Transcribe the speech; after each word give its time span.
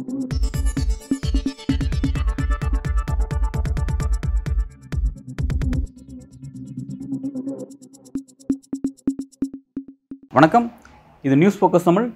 வணக்கம். 0.00 0.32
இது 11.22 11.36
news 11.36 11.64
focus 11.64 11.82
Tamil. 11.82 12.12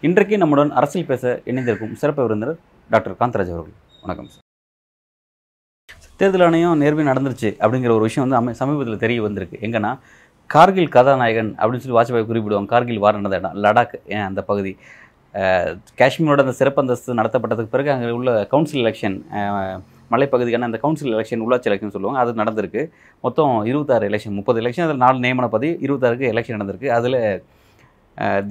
இன்றைக்கு 0.00 0.38
நம்முடன் 0.38 0.70
அரசியல் 0.70 1.06
பேச 1.06 1.40
இணைந்திருக்கும் 1.44 1.94
சிறப்பு 1.94 2.22
விருந்தினர் 2.22 2.58
டாக்டர் 2.90 3.12
காந்தராஜ் 3.12 3.52
அவர்கள். 3.52 3.72
வணக்கம் 4.00 4.28
சார். 4.28 4.40
தேர்தல் 6.16 6.40
ஆணையம் 6.40 6.80
நேர்வே 6.80 6.84
நடந்துருச்சு 6.84 7.54
அப்படிங்கிற 7.64 7.90
ஒரு 7.90 8.00
விஷயம் 8.00 8.28
வந்து 8.28 8.44
அமை 8.44 8.54
சமீபத்தில் 8.54 8.98
தெரிய 8.98 9.22
வந்திருக்கு. 9.22 9.58
எங்கன்னா 9.60 9.98
கார்கில் 10.46 10.88
கதாநாயகன் 10.88 11.54
அப்படின்னு 11.58 11.76
சொல்லி 11.76 11.98
வாஜ்பாய் 11.98 12.26
குறிப்பிடுவாங்க. 12.26 12.66
கார்கில் 12.66 12.98
வார் 12.98 13.20
நடந்த 13.20 13.36
இடம் 13.36 13.62
லடாக் 13.62 13.94
ஏன் 14.06 14.20
அந்த 14.20 14.42
பகுதி. 14.42 14.76
காஷ்மீரோட 16.00 16.40
அந்த 16.44 16.54
சிறப்பு 16.60 16.80
அந்தஸ்து 16.82 17.18
நடத்தப்பட்டதுக்கு 17.20 17.74
பிறகு 17.74 17.90
அங்கே 17.94 18.10
உள்ள 18.18 18.32
கவுன்சில் 18.52 18.82
எலெக்ஷன் 18.84 19.16
மலைப்பகுதிக்கான 20.12 20.66
அந்த 20.68 20.78
கவுன்சில் 20.82 21.14
எலெக்ஷன் 21.16 21.42
உள்ளாட்சி 21.44 21.68
எலெக்ஷன் 21.70 21.94
சொல்லுவாங்க 21.94 22.20
அது 22.22 22.40
நடந்திருக்கு. 22.42 22.82
மொத்தம் 23.24 23.54
இருபத்தாறு 23.70 24.08
எலெக்ஷன் 24.10 24.36
முப்பது 24.38 24.60
எலெக்ஷன் 24.62 24.86
அதில் 24.86 25.02
நாலு 25.04 25.18
நியமன 25.24 25.48
பதவி 25.54 25.70
இருபத்தாறுக்கு 25.86 26.30
எலெக்ஷன் 26.32 26.56
நடந்திருக்கு. 26.58 26.90
அதில் 26.98 27.18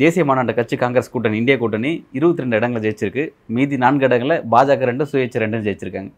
தேசிய 0.01 0.23
மாநாட்ட 0.29 0.53
கட்சி 0.57 0.75
காங்கிரஸ் 0.81 1.11
கூட்டணி 1.13 1.37
இந்திய 1.41 1.55
கூட்டணி 1.61 1.91
இருபத்தி 2.17 2.43
ரெண்டு 2.43 2.57
இடங்களை 2.59 2.81
ஜெயிச்சிருக்கு. 2.85 3.23
மீதி 3.57 3.75
நான்கு 3.83 4.05
இடங்களில் 4.07 4.41
பாஜக 4.53 4.89
ரெண்டு 4.91 5.05
சுயேட்சை 5.11 5.41
ரெண்டும் 5.43 5.63
ஜெயிச்சிருக்காங்க. 5.67 6.11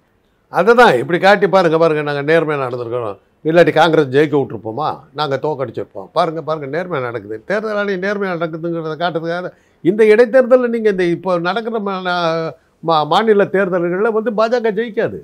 அதுதான் 0.59 0.93
இப்படி 1.01 1.19
காட்டி 1.25 1.47
பாருங்கள் 1.55 1.81
பாருங்கள் 1.83 2.09
நாங்கள் 2.09 2.27
நேர்மையாக 2.31 2.63
நடந்திருக்கிறோம். 2.65 3.19
இல்லாட்டி 3.49 3.73
காங்கிரஸ் 3.77 4.11
ஜெயிக்க 4.15 4.35
விட்டுருப்போமா? 4.39 4.89
நாங்கள் 5.19 5.41
தோக்கடிச்சிருப்போம். 5.45 6.07
பாருங்கள் 6.17 6.45
பாருங்கள் 6.47 6.73
நேர்மையாக 6.75 7.05
நடக்குது. 7.09 7.37
தேர்தல் 7.49 7.79
ஆணையம் 7.81 8.03
நேர்மையாக 8.05 8.35
நடக்குதுங்கிறத 8.37 8.95
காட்டுறதுக்காக 9.03 9.51
இந்த 9.85 10.01
இடைத்தேர்தலில் 10.11 10.73
நீங்கள் 10.73 10.93
இந்த 10.93 11.05
இப்போ 11.15 11.31
நடக்கிற 11.47 11.79
மா- 11.87 12.51
மா 12.83 12.95
மாநில 13.11 13.45
தேர்தல்களில் 13.53 14.15
வந்து 14.17 14.31
பாஜக 14.39 14.71
ஜெயிக்காது. 14.79 15.19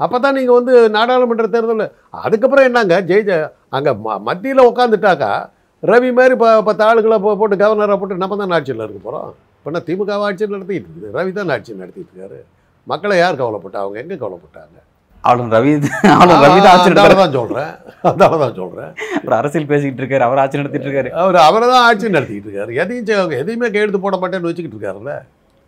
அப்போ 0.00 0.16
தான் 0.18 0.36
நீங்கள் 0.36 0.58
வந்து 0.58 0.74
நாடாளுமன்ற 0.96 1.46
தேர்தலில் 1.48 1.86
அதுக்கப்புறம் 2.20 2.66
என்னங்க 2.68 2.96
ஜெயிச்ச 3.08 3.32
அங்கே 3.76 3.92
ம 4.04 4.18
மத்தியில் 4.26 4.68
உட்காந்துட்டாக்கா 4.68 5.32
ரவி 5.82 6.10
மாதிரி 6.12 6.34
ப 6.34 6.46
பத்து 6.68 6.82
ஆளுகளை 6.84 7.16
போ 7.18 7.30
போட்டு 7.36 7.56
கவர்னராக 7.56 7.96
போட்டு 7.98 8.22
நம்ம 8.22 8.36
தான் 8.36 8.54
ஆட்சியில் 8.56 8.84
இருக்க 8.84 9.00
போகிறோம் 9.00 9.28
இப்போ 9.56 9.70
நான் 9.70 9.86
திமுக 9.88 10.12
ஆட்சி 10.26 10.46
நடத்திட்டு 10.48 10.86
இருக்குது 10.86 11.12
ரவி 11.16 11.32
தான் 11.32 11.52
ஆட்சி 11.54 11.72
நடத்திட்டு 11.80 12.12
இருக்காரு. 12.12 12.38
மக்களை 12.86 13.16
யார் 13.18 13.40
கவலைப்பட்டா 13.40 13.78
அவங்க 13.82 13.98
எங்கே 14.02 14.16
கவலைப்பட்டாங்க? 14.16 14.76
ஆளுநர் 15.24 15.54
ரவி 15.56 15.72
ஆளுநர் 16.16 16.42
ரவி 16.44 16.58
தான் 16.66 16.74
ஆட்சி 16.74 16.90
தான் 16.98 17.36
சொல்கிறேன் 17.38 17.72
அதனால 18.08 18.36
தான் 18.42 18.58
சொல்கிறேன் 18.60 18.90
ஒரு 19.26 19.34
அரசியல் 19.38 19.70
பேசிக்கிட்டு 19.72 20.02
இருக்காரு 20.02 20.26
அவர் 20.26 20.40
ஆட்சி 20.42 20.60
நடத்திட்டு 20.60 20.88
இருக்காரு. 20.88 21.10
அவர் 21.22 21.38
அவரை 21.48 21.66
தான் 21.72 21.86
ஆட்சி 21.88 22.14
நடத்திக்கிட்டு 22.16 22.48
இருக்காரு. 22.50 22.72
எதையும் 22.82 23.34
எதையுமே 23.40 23.70
கையெழுத்து 23.74 24.00
போட 24.04 24.16
மாட்டேன்னு 24.22 24.50
வச்சுக்கிட்டு 24.50 24.78
இருக்காருல்ல. 24.78 25.14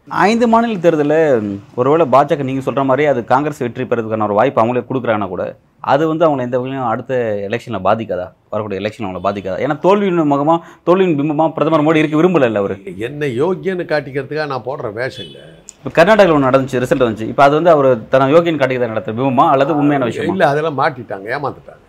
ஐந்து 0.08 0.46
மாநில 0.52 0.78
தேர்தலில் 0.84 1.48
ஒருவேளை 1.80 2.04
பாஜக 2.14 2.44
நீங்கள் 2.48 2.64
சொல்கிற 2.66 2.82
மாதிரி 2.90 3.04
அது 3.10 3.20
காங்கிரஸ் 3.32 3.62
வெற்றி 3.64 3.84
பெறதுக்கான 3.90 4.26
ஒரு 4.28 4.36
வாய்ப்பு 4.38 4.60
அவங்களே 4.62 4.82
கொடுக்குறாங்கன்னா 4.88 5.28
கூட 5.32 5.44
அது 5.92 6.02
வந்து 6.10 6.24
அவங்களை 6.26 6.44
எந்த 6.46 6.56
வகையிலும் 6.60 6.88
அடுத்த 6.92 7.12
எலெக்ஷனில் 7.48 7.84
பாதிக்காதா? 7.88 8.26
வரக்கூடிய 8.52 8.80
எலெக்ஷன் 8.82 9.06
அவங்களை 9.06 9.22
பாதிக்காதா? 9.26 9.58
ஏன்னா 9.64 9.76
தோல்வியின் 9.84 10.30
முகமாக 10.32 10.58
தோல்வியின் 10.88 11.16
பிம்பமாக 11.20 11.54
பிரதமர் 11.56 11.84
மோடி 11.86 12.02
இருக்க 12.02 12.16
விரும்பல 12.20 12.48
இல்லை 12.50 12.62
அவர். 12.62 12.74
என்ன 13.08 13.28
யோக்கியன்னு 13.40 13.86
காட்டிக்கிறதுக்காக 13.92 14.48
நான் 14.54 14.66
போடுற 14.68 14.90
வேஷங்க. 14.98 15.38
இப்போ 15.80 15.90
கர்நாடகாவில் 15.96 16.34
ஒன்று 16.36 16.48
நடந்துச்சு 16.48 16.80
ரிசல்ட் 16.82 17.04
வந்துச்சு. 17.04 17.26
இப்போ 17.32 17.42
அது 17.44 17.54
வந்து 17.58 17.70
அவர் 17.74 17.86
தன 18.14 18.26
யோகியன் 18.32 18.58
காட்டிக்கிறத 18.60 18.92
நடத்துற 18.92 19.12
பிம்பமா 19.18 19.44
அல்லது 19.52 19.72
உண்மையான 19.80 20.06
விஷயம்? 20.08 20.32
இல்லை 20.32 20.46
அதெல்லாம் 20.52 20.76
மாட்டிட்டாங்க 20.80 21.26
ஏமாந்துட்டாங்க. 21.36 21.84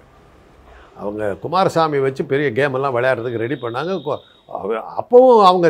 அவங்க 1.01 1.23
குமாரசாமி 1.41 1.99
வச்சு 2.05 2.23
பெரிய 2.31 2.47
கேம் 2.59 2.75
எல்லாம் 2.77 2.95
விளையாடுறதுக்கு 2.97 3.41
ரெடி 3.43 3.57
பண்ணாங்க. 3.63 4.15
அப்பவும் 5.01 5.41
அவங்க 5.49 5.69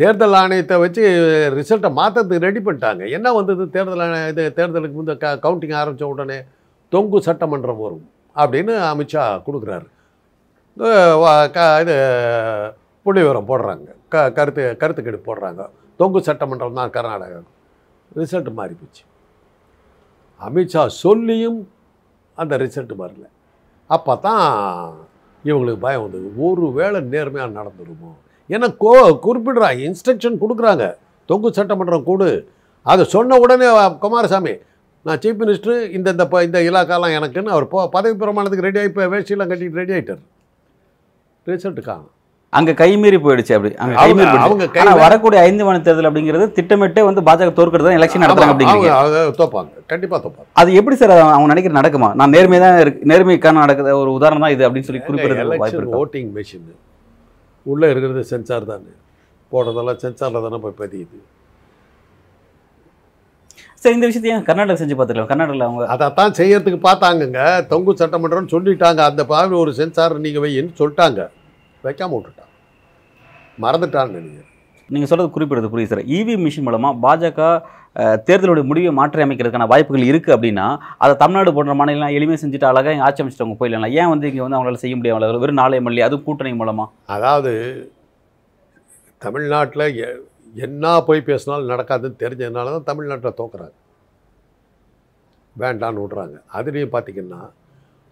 தேர்தல் 0.00 0.36
ஆணையத்தை 0.42 0.76
வச்சு 0.84 1.02
ரிசல்ட்டை 1.58 1.90
மாற்றத்துக்கு 1.98 2.46
ரெடி 2.46 2.60
பண்ணிட்டாங்க. 2.64 3.02
என்ன 3.16 3.32
வந்தது 3.38 3.66
தேர்தல் 3.76 4.04
ஆணைய 4.06 4.30
இது 4.32 4.44
தேர்தலுக்கு 4.60 4.98
முந்த 5.00 5.14
க 5.22 5.34
கவுண்டிங் 5.46 5.76
ஆரம்பித்த 5.80 6.12
உடனே? 6.14 6.38
தொங்கு 6.94 7.18
சட்டமன்றம் 7.28 7.82
வரும் 7.84 8.06
அப்படின்னு 8.36 8.74
அமித்ஷா 8.92 9.24
கொடுக்குறாரு. 9.48 9.88
க 11.56 11.68
இது 11.84 11.96
புள்ளி 13.06 13.20
விவரம் 13.24 13.50
போடுறாங்க. 13.52 13.88
க 14.12 14.24
கருத்து 14.38 14.64
கருத்துக்கெடு 14.82 15.20
போடுறாங்க. 15.28 15.62
தொங்கு 16.00 16.22
சட்டமன்றம் 16.22 16.74
தான் 16.74 16.90
கர்நாடகா 16.90 17.42
ரிசல்ட் 18.16 18.52
மாறி 18.52 18.74
போச்சு. 18.74 19.02
அமித்ஷா 20.40 20.86
சொல்லியும் 20.86 21.68
அந்த 22.34 22.58
ரிசல்ட் 22.58 22.94
வரல. 22.98 23.26
அப்போ 23.86 24.16
தான் 24.16 24.94
இவங்களுக்கு 25.44 25.76
பயம் 25.76 26.02
வந்தது. 26.02 26.32
ஒரு 26.36 26.72
வேளை 26.72 27.00
நேர்மையாக 27.00 27.60
நடந்துருமோ? 27.60 28.12
ஏன்னா 28.48 28.76
கோ 28.76 29.10
குறிப்பிடுறாங்க 29.10 29.78
இன்ஸ்ட்ரக்ஷன் 29.88 30.38
கொடுக்குறாங்க. 30.40 30.94
தொங்கு 31.26 31.52
சட்டமன்றம் 31.52 32.04
கூடு. 32.04 32.48
அதை 32.82 33.04
சொன்ன 33.04 33.36
உடனே 33.36 33.98
குமாரசாமி 33.98 34.52
நான் 35.04 35.18
சீஃப் 35.18 35.40
மினிஸ்டர் 35.42 35.90
இந்த 35.90 36.10
இந்த 36.10 36.28
ப- 36.28 36.42
இந்த 36.42 36.60
இலாக்காலாம் 36.60 37.16
எனக்குன்னு 37.18 37.48
அவர் 37.48 37.68
போ 37.68 37.88
பதவி 37.88 38.26
பிரமாணத்துக்கு 38.26 38.60
ரெடி 38.60 38.78
ஆகி 38.78 38.88
இப்போ 38.88 39.06
வேஷ்டியெலாம் 39.06 39.48
கட்டிட்டு 39.48 39.72
ரெடி 39.72 39.92
ஆகிட்டார் 39.92 40.22
ரிசல்ட்டு 41.46 41.82
காணும். 41.82 42.10
அங்கே 42.58 42.72
கைமீறி 42.80 43.18
போயிடுச்சு 43.24 43.52
அப்படி. 43.56 43.70
அங்கே 43.82 43.96
கைமீறி 44.02 44.38
அவங்க 44.44 44.64
ஆனால் 44.82 45.00
வரக்கூடிய 45.02 45.40
ஐந்து 45.48 45.64
மாநில 45.66 45.82
தேர்தல் 45.88 46.08
அப்படிங்கிறது 46.08 46.46
திட்டமிட்டே 46.56 47.02
வந்து 47.08 47.22
பாஜக 47.28 47.50
தோற்கிறது 47.58 47.86
தான் 47.88 47.98
எலெக்ஷன் 47.98 48.24
நடத்துறாங்க 48.24 48.72
அவங்க 49.02 49.20
தோப்பாங்க. 49.40 49.70
கண்டிப்பாக 49.92 50.20
தோப்பாங்க. 50.24 50.48
அது 50.60 50.74
எப்படி 50.80 50.96
சார் 51.02 51.14
அது 51.16 51.22
அவங்க 51.36 51.52
நினைக்கிற 51.52 51.74
நடக்குமா? 51.80 52.08
நான் 52.20 52.34
நேர்மை 52.36 52.60
தான் 52.64 52.80
இருக்கு 52.84 53.08
நேர்மைக்கான 53.12 53.62
நடக்குது 53.64 53.96
ஒரு 54.02 54.12
உதாரணம் 54.18 54.44
தான் 54.46 54.54
இது 54.56 54.66
அப்படின்னு 54.68 54.88
சொல்லி 54.90 55.04
குறிப்பிடுறது 55.08 55.60
வாய்ப்பு 55.62 55.80
இருக்கு? 55.82 56.00
ஓட்டிங் 56.02 56.30
மிஷின் 56.38 56.68
உள்ளே 57.66 57.86
இருக்கிறது 57.92 58.24
சென்சார் 58.32 58.70
தானே. 58.72 58.92
போடுறதெல்லாம் 59.52 60.02
சென்சாரில் 60.04 60.44
தானே 60.48 60.60
போய் 60.66 60.80
பதியுது. 60.84 61.18
சரி 63.82 63.96
இந்த 63.96 64.08
விஷயத்தை 64.08 64.30
ஏன் 64.36 64.46
கர்நாடகா 64.46 64.80
செஞ்சு 64.80 64.96
பார்த்துக்கலாம்? 64.96 65.32
கர்நாடகாவில் 65.32 65.66
அவங்க 65.66 65.84
அதைத்தான் 65.94 66.34
செய்யறதுக்கு 66.38 66.80
பார்த்தாங்கங்க. 66.88 67.42
தொங்கு 67.72 68.00
சட்டமன்றம்னு 68.00 68.52
சொல்லிட்டாங்க. 68.54 69.00
அந்த 69.10 69.22
பாவி 69.34 69.54
ஒரு 69.64 69.72
சென்சார் 69.78 70.24
நீங்கள் 70.24 70.44
வையின்னு 70.46 70.78
சொல்லிட்டாங்க. 70.80 71.20
வைக்காம 71.86 72.14
விட்டுட்டான் 72.16 72.54
மறந்துட்டான்னு 73.64 74.16
நினைக்கிறேன். 74.18 74.48
நீங்கள் 74.94 75.10
சொல்றது 75.10 75.34
குறிப்பிடுறது 75.34 75.70
புரியுது 75.72 75.92
சார். 75.92 76.06
இவி 76.18 76.34
மிஷின் 76.44 76.66
மூலமாக 76.68 77.00
பாஜக 77.04 77.40
தேர்தலுடைய 78.28 78.64
முடிவை 78.70 78.90
மாற்றி 78.98 79.22
அமைக்கிறதுக்கான 79.24 79.66
வாய்ப்புகள் 79.72 80.08
இருக்குது 80.10 80.34
அப்படின்னா 80.36 80.66
அதை 81.04 81.12
தமிழ்நாடு 81.22 81.50
போன்ற 81.56 81.74
மாநிலம் 81.78 82.16
எளிமையாக 82.16 82.40
செஞ்சுட்டு 82.42 82.68
அழகாக 82.70 82.94
இங்கே 82.94 83.06
ஆட்சி 83.06 83.22
அமைச்சிட்டு 83.22 83.44
அவங்க 83.46 83.58
போயிடலாம் 83.60 83.94
ஏன் 84.00 84.10
வந்து 84.12 84.28
இங்கே 84.30 84.42
வந்து 84.44 84.56
அவங்களால 84.58 84.82
செய்ய 84.82 84.96
முடியாமல் 84.98 85.42
வெறும் 85.44 85.60
நாளை 85.62 85.80
மல்லி 85.86 86.02
அதுவும் 86.06 86.26
கூட்டணி 86.26 86.52
மூலமாக 86.60 86.90
அதாவது 87.16 87.52
தமிழ்நாட்டில் 89.26 89.86
என்ன 90.66 90.84
போய் 91.08 91.26
பேசினாலும் 91.28 91.72
நடக்காதுன்னு 91.72 92.20
தெரிஞ்சதுனால 92.22 92.70
தான் 92.76 92.88
தமிழ்நாட்டில் 92.90 93.38
தோக்குறாங்க. 93.40 93.76
வேண்டான்னு 95.56 96.02
விட்றாங்க. 96.04 96.36
அதுலேயும் 96.58 96.94
பார்த்தீங்கன்னா 96.94 97.40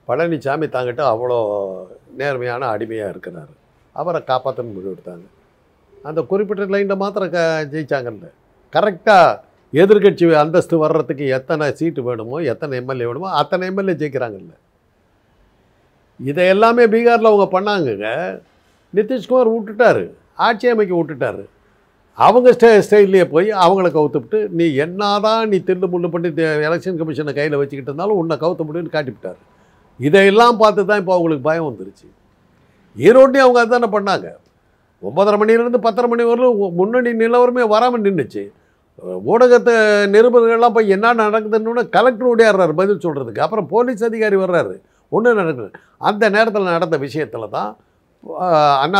பழனிசாமி 0.08 0.66
தாங்கிட்ட 0.74 1.02
அவ்வளோ 1.12 1.38
நேர்மையான 2.20 2.68
அடிமையாக 2.74 3.12
இருக்கிறாரு. 3.14 3.54
அவரை 4.00 4.20
காப்பாற்றணும் 4.30 4.76
முடிவு 4.76 4.94
எடுத்தாங்க. 4.94 5.26
அந்த 6.08 6.20
குறிப்பிட்ட 6.30 6.70
லைனில் 6.74 7.02
மாத்திரம் 7.02 7.34
க 7.34 7.40
ஜெயிச்சாங்கல்ல 7.72 8.26
கரெக்டாக 8.72 9.36
எதிர்கட்சி 9.72 10.26
அந்தஸ்து 10.42 10.76
வர்றதுக்கு 10.84 11.24
எத்தனை 11.38 11.66
சீட்டு 11.78 12.00
வேணுமோ 12.08 12.36
எத்தனை 12.52 12.74
எம்எல்ஏ 12.80 13.06
வேணுமோ 13.08 13.30
அத்தனை 13.40 13.66
எம்எல்ஏ 13.70 13.94
ஜெயிக்கிறாங்கல்ல 14.02 14.54
இதை 16.28 16.44
எல்லாமே 16.52 16.84
பீகாரில் 16.92 17.30
அவங்க 17.30 17.46
பண்ணாங்கங்க. 17.56 18.08
நிதிஷ்குமார் 18.94 19.50
விட்டுட்டாரு. 19.54 20.04
ஆட்சி 20.46 20.66
அமைக்க 20.72 20.92
விட்டுட்டாரு. 20.98 21.44
அவங்க 22.18 22.48
ஸ்டே 22.56 22.70
ஸ்டைல்லையே 22.86 23.24
போய் 23.32 23.48
அவங்கள 23.64 23.88
கவுத்துவிட்டு 23.96 24.38
நீ 24.58 24.66
என்னதான் 24.84 25.42
நீ 25.50 25.58
தில்லு 25.68 25.88
முள்ளு 25.92 26.08
பண்ணி 26.14 26.28
எலெக்ஷன் 26.68 26.98
கமிஷனை 27.00 27.32
கையில் 27.36 27.60
வச்சுக்கிட்டு 27.60 27.90
இருந்தாலும் 27.90 28.20
உன்னை 28.22 28.36
கவுத்த 28.44 28.62
முடியும்னு 28.68 28.94
காட்டிவிட்டார். 28.96 29.38
இதையெல்லாம் 30.06 30.58
பார்த்து 30.62 30.88
தான் 30.90 31.00
இப்போ 31.02 31.14
அவங்களுக்கு 31.16 31.46
பயம் 31.48 31.68
வந்துருச்சு. 31.68 32.08
ஈரோட்டையும் 33.06 33.46
அவங்க 33.46 33.60
அதுதானே 33.64 33.88
பண்ணாங்க. 33.96 34.28
ஒன்பதரை 35.02 35.36
மணிலேருந்து 35.40 35.80
பத்தரை 35.86 36.06
மணி 36.12 36.24
வரலும் 36.30 36.60
முன்னணி 36.78 37.10
நிலவரமே 37.22 37.64
வராமல் 37.74 38.06
நின்றுச்சு 38.06 38.44
ஊடகத்தை 39.32 39.74
நிருபர்கள்லாம் 40.14 40.74
போய் 40.76 40.94
என்ன 40.96 41.12
நடக்குதுன்னு 41.18 41.82
கலெக்டர் 41.96 42.30
ஓடியாடுறாரு 42.30 42.72
பதில் 42.80 43.04
சொல்கிறதுக்கு 43.04 43.44
அப்புறம் 43.44 43.68
போலீஸ் 43.74 44.02
அதிகாரி 44.08 44.36
வர்றாரு. 44.44 44.74
ஒன்றும் 45.12 45.38
நடக்குது 45.40 45.70
அந்த 46.08 46.24
நேரத்தில் 46.36 46.74
நடந்த 46.76 46.96
விஷயத்தில் 47.04 47.52
தான் 47.56 47.70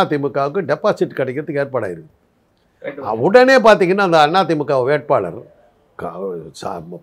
அதிமுகவுக்கு 0.01 0.61
டெபாசிட் 0.69 1.17
கிடைக்கிறதுக்கு 1.19 1.61
ஏற்பாடாயிருக்கு. 1.63 2.13
உடனே 3.27 3.57
பார்த்தீங்கன்னா 3.67 4.05
அந்த 4.07 4.39
அதிமுக 4.43 4.77
வேட்பாளர் 4.89 5.41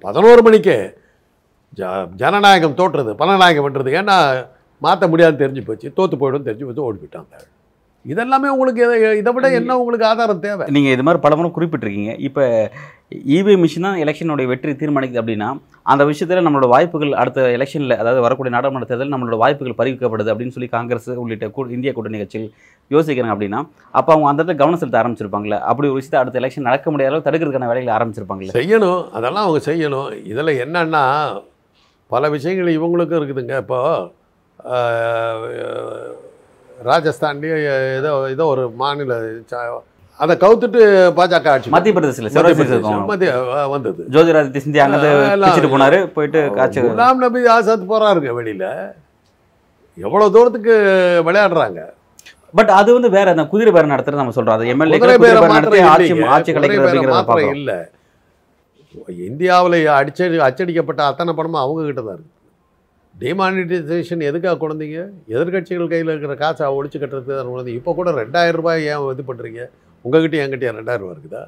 பதினோரு 0.06 0.42
மணிக்கே 0.46 0.78
ஜ 1.78 1.82
ஜனநாயகம் 2.22 2.78
தோற்றுறது 2.78 3.12
பலநாயகம் 3.22 3.66
பண்ணுறது 3.66 3.90
ஏன்னா 4.00 4.16
மாற்ற 4.82 5.04
முடியாதுன்னு 5.08 5.42
தெரிஞ்சு 5.42 5.62
போச்சு 5.64 5.94
தோற்று 5.96 6.16
போயிடும் 6.18 6.46
தெரிஞ்சு 6.46 6.66
போச்சு 6.66 6.86
ஓடி 6.86 6.98
போயிட்டாங்க 7.02 7.44
இதெல்லாமே 8.04 8.48
உங்களுக்கு 8.52 8.82
இதை- 9.14 9.32
விட 9.36 9.46
என்ன 9.56 9.76
உங்களுக்கு 9.78 10.04
ஆதாரம் 10.08 10.42
தேவை? 10.42 10.64
நீங்கள் 10.74 10.92
இது 10.92 11.02
மாதிரி 11.02 11.20
பலமுறை 11.22 11.48
குறிப்பிட்டிருக்கீங்க. 11.50 12.12
இப்போ 12.26 12.42
இவிஎம் 13.30 13.62
மிஷின் 13.62 13.86
தான் 13.86 13.98
எலெக்ஷனுடைய 14.02 14.46
வெற்றி 14.50 14.72
தீர்மானிக்குது 14.74 15.20
அப்படின்னா 15.22 15.48
அந்த 15.86 16.02
விஷயத்தில் 16.06 16.44
நம்மளோட 16.46 16.68
வாய்ப்புகள் 16.72 17.12
அடுத்த 17.20 17.46
எலெக்ஷனில் 17.56 17.96
அதாவது 17.98 18.20
வரக்கூடிய 18.20 18.52
நாடாளுமன்ற 18.54 18.88
தேர்தலில் 18.90 19.14
நம்மளோட 19.14 19.38
வாய்ப்புகள் 19.42 19.76
பறிக்கப்படுது 19.80 20.32
அப்படின்னு 20.32 20.54
சொல்லி 20.56 20.70
காங்கிரஸ் 20.72 21.08
உள்ளிட்ட 21.22 21.48
கூ 21.50 21.64
இந்திய 21.76 21.92
கூட்டணி 21.92 22.20
கட்சிகள் 22.22 22.48
யோசிக்கிறாங்க 22.90 23.34
அப்படின்னா 23.34 23.60
அப்போ 23.94 24.10
அவங்க 24.12 24.28
அந்த 24.30 24.40
இடத்துல 24.40 24.58
கவனம் 24.58 24.80
செலுத்த 24.80 25.00
ஆரம்பிச்சிருப்பாங்களே 25.00 25.58
அப்படி 25.68 25.88
ஒரு 25.88 25.98
விஷயத்தை 25.98 26.20
அடுத்த 26.22 26.40
எலெக்ஷன் 26.40 26.68
நடக்க 26.68 26.90
முடியாத 26.90 27.12
அளவு 27.12 27.26
தடுக்கிறதுக்கான 27.26 27.70
வேலைகளை 27.70 27.94
ஆரம்பிச்சிருப்பாங்களே 27.96 28.54
செய்யணும் 28.58 29.00
அதெல்லாம் 29.12 29.46
அவங்க 29.46 29.62
செய்யணும். 29.66 30.08
இதில் 30.26 30.52
என்னன்னா 30.64 31.04
பல 32.10 32.28
விஷயங்கள் 32.32 32.76
இவங்களுக்கும் 32.76 33.18
இருக்குதுங்க. 33.20 33.56
இப்போ 33.62 33.78
ஆஹ், 33.88 34.06
ராஜஸ்தான்லேயே 36.88 37.56
ஏதோ 37.98 38.10
ஏதோ 38.34 38.44
ஒரு 38.54 38.64
மாநில 38.82 39.14
அதை 40.20 40.34
கவுத்துட்டு 40.42 40.80
பாஜக 41.16 41.48
ஆட்சி. 41.54 41.72
மத்திய 41.74 41.92
பிரதேசத்தில் 41.96 43.08
மத்திய 43.10 43.30
வந்தது. 43.72 44.02
ஜோதிராதித்ய 44.14 44.62
சிந்தியா 44.66 44.84
அங்கே 44.86 45.72
போனாரு 45.74 45.98
போயிட்டு 46.14 46.40
காட்சி 46.58 46.84
குலாம் 46.84 47.22
நபி 47.24 47.40
ஆசாத் 47.56 47.90
போறாருங்க 47.92 48.32
வெளியில. 48.38 48.64
எவ்வளவு 50.06 50.34
தூரத்துக்கு 50.36 50.74
விளையாடுறாங்க? 51.26 51.80
பட் 52.54 52.72
அது 52.78 52.90
வந்து 52.96 53.08
வேற 53.16 53.26
அந்த 53.34 53.44
குதிரை 53.52 53.70
பேரம் 53.76 53.92
நடத்துறது 53.94 54.22
நம்ம 54.22 54.34
சொல்றோம். 54.36 54.56
அது 54.58 54.70
எம்எல்ஏ 54.72 54.98
நடத்தி 55.54 55.80
ஆட்சி. 55.92 56.14
ஆட்சி 56.36 56.52
கிடைக்கிறது 56.56 57.52
இல்ல. 57.58 57.72
இந்தியாவில் 59.28 59.78
அடிச்சடி 59.98 60.36
அச்சடிக்கப்பட்ட 60.48 61.02
அத்தனை 61.10 61.32
பணமும் 61.38 61.62
அவங்க 61.64 61.80
கிட்ட 61.88 62.00
தான் 62.06 62.16
இருக்கு. 62.18 62.32
டிமானிட்டைசேஷன் 63.20 64.22
எதுக்காக 64.30 64.56
குழந்தைங்க 64.62 65.00
எதிர்க்கட்சிகள் 65.34 65.90
கையில் 65.92 66.10
இருக்கிற 66.12 66.34
காசை 66.42 66.66
ஒழிச்சு 66.78 66.98
கட்டுறதுக்கு 67.02 67.36
தான் 67.38 67.52
குழந்தைங்க 67.52 67.80
இப்போ 67.80 67.92
கூட 67.98 68.10
ரெண்டாயிரம் 68.22 68.58
ரூபாய் 68.60 68.88
ஏன் 68.92 69.04
இது 69.14 69.24
பண்ணுறீங்க 69.30 69.62
உங்ககிட்ட 70.04 70.36
என்கிட்ட 70.42 70.72
ரெண்டாயிரம் 70.80 71.04
ரூபாய் 71.04 71.16
இருக்குதா? 71.16 71.44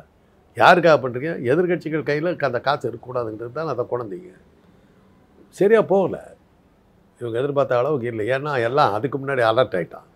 யாருக்காக 0.61 0.97
பண்ணுறீங்க 1.03 1.33
எதிர்க்கட்சிகள் 1.51 2.09
கையில் 2.09 2.31
அந்த 2.51 2.61
காசு 2.69 2.85
இருக்கக்கூடாதுங்கிறது 2.89 3.55
தான் 3.59 3.73
அதை 3.75 3.85
குழந்தைங்க 3.93 4.33
சரியாக 5.59 5.85
போகல. 5.93 6.17
இவங்க 7.21 7.37
எதிர்பார்த்த 7.43 7.83
அளவுக்கு 7.83 8.09
இல்லை. 8.13 8.25
ஏன்னா 8.35 8.53
எல்லாம் 8.69 8.91
அதுக்கு 8.97 9.17
முன்னாடி 9.21 9.43
அலர்ட் 9.51 9.77
ஆகிட்டான் 9.79 10.09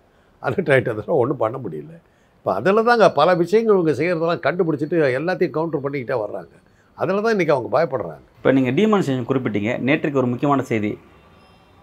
அலர்ட் 0.42 0.72
ஆகிட்டதுனால 0.74 1.14
ஒன்றும் 1.22 1.42
பண்ண 1.44 1.56
முடியல. 1.64 1.94
இப்போ 2.38 2.50
அதில் 2.58 2.86
தாங்க 2.90 3.06
பல 3.20 3.28
விஷயங்கள் 3.44 3.76
இவங்க 3.78 3.92
செய்கிறதெல்லாம் 4.00 4.44
கண்டுபிடிச்சிட்டு 4.46 4.98
எல்லாத்தையும் 5.20 5.56
கவுண்டர் 5.56 5.84
பண்ணிக்கிட்டே 5.84 6.18
வர்றாங்க. 6.24 6.52
அதில் 6.98 7.24
தான் 7.24 7.34
இன்றைக்கி 7.36 7.54
அவங்க 7.56 7.70
பயப்படுறாங்க. 7.76 8.24
இப்போ 8.38 8.50
நீங்கள் 8.56 8.74
டிமானிசேஷன் 8.78 9.30
குறிப்பிட்டீங்க. 9.30 9.72
நேற்றுக்கு 9.88 10.20
ஒரு 10.22 10.30
முக்கியமான 10.32 10.62
செய்தி. 10.70 10.92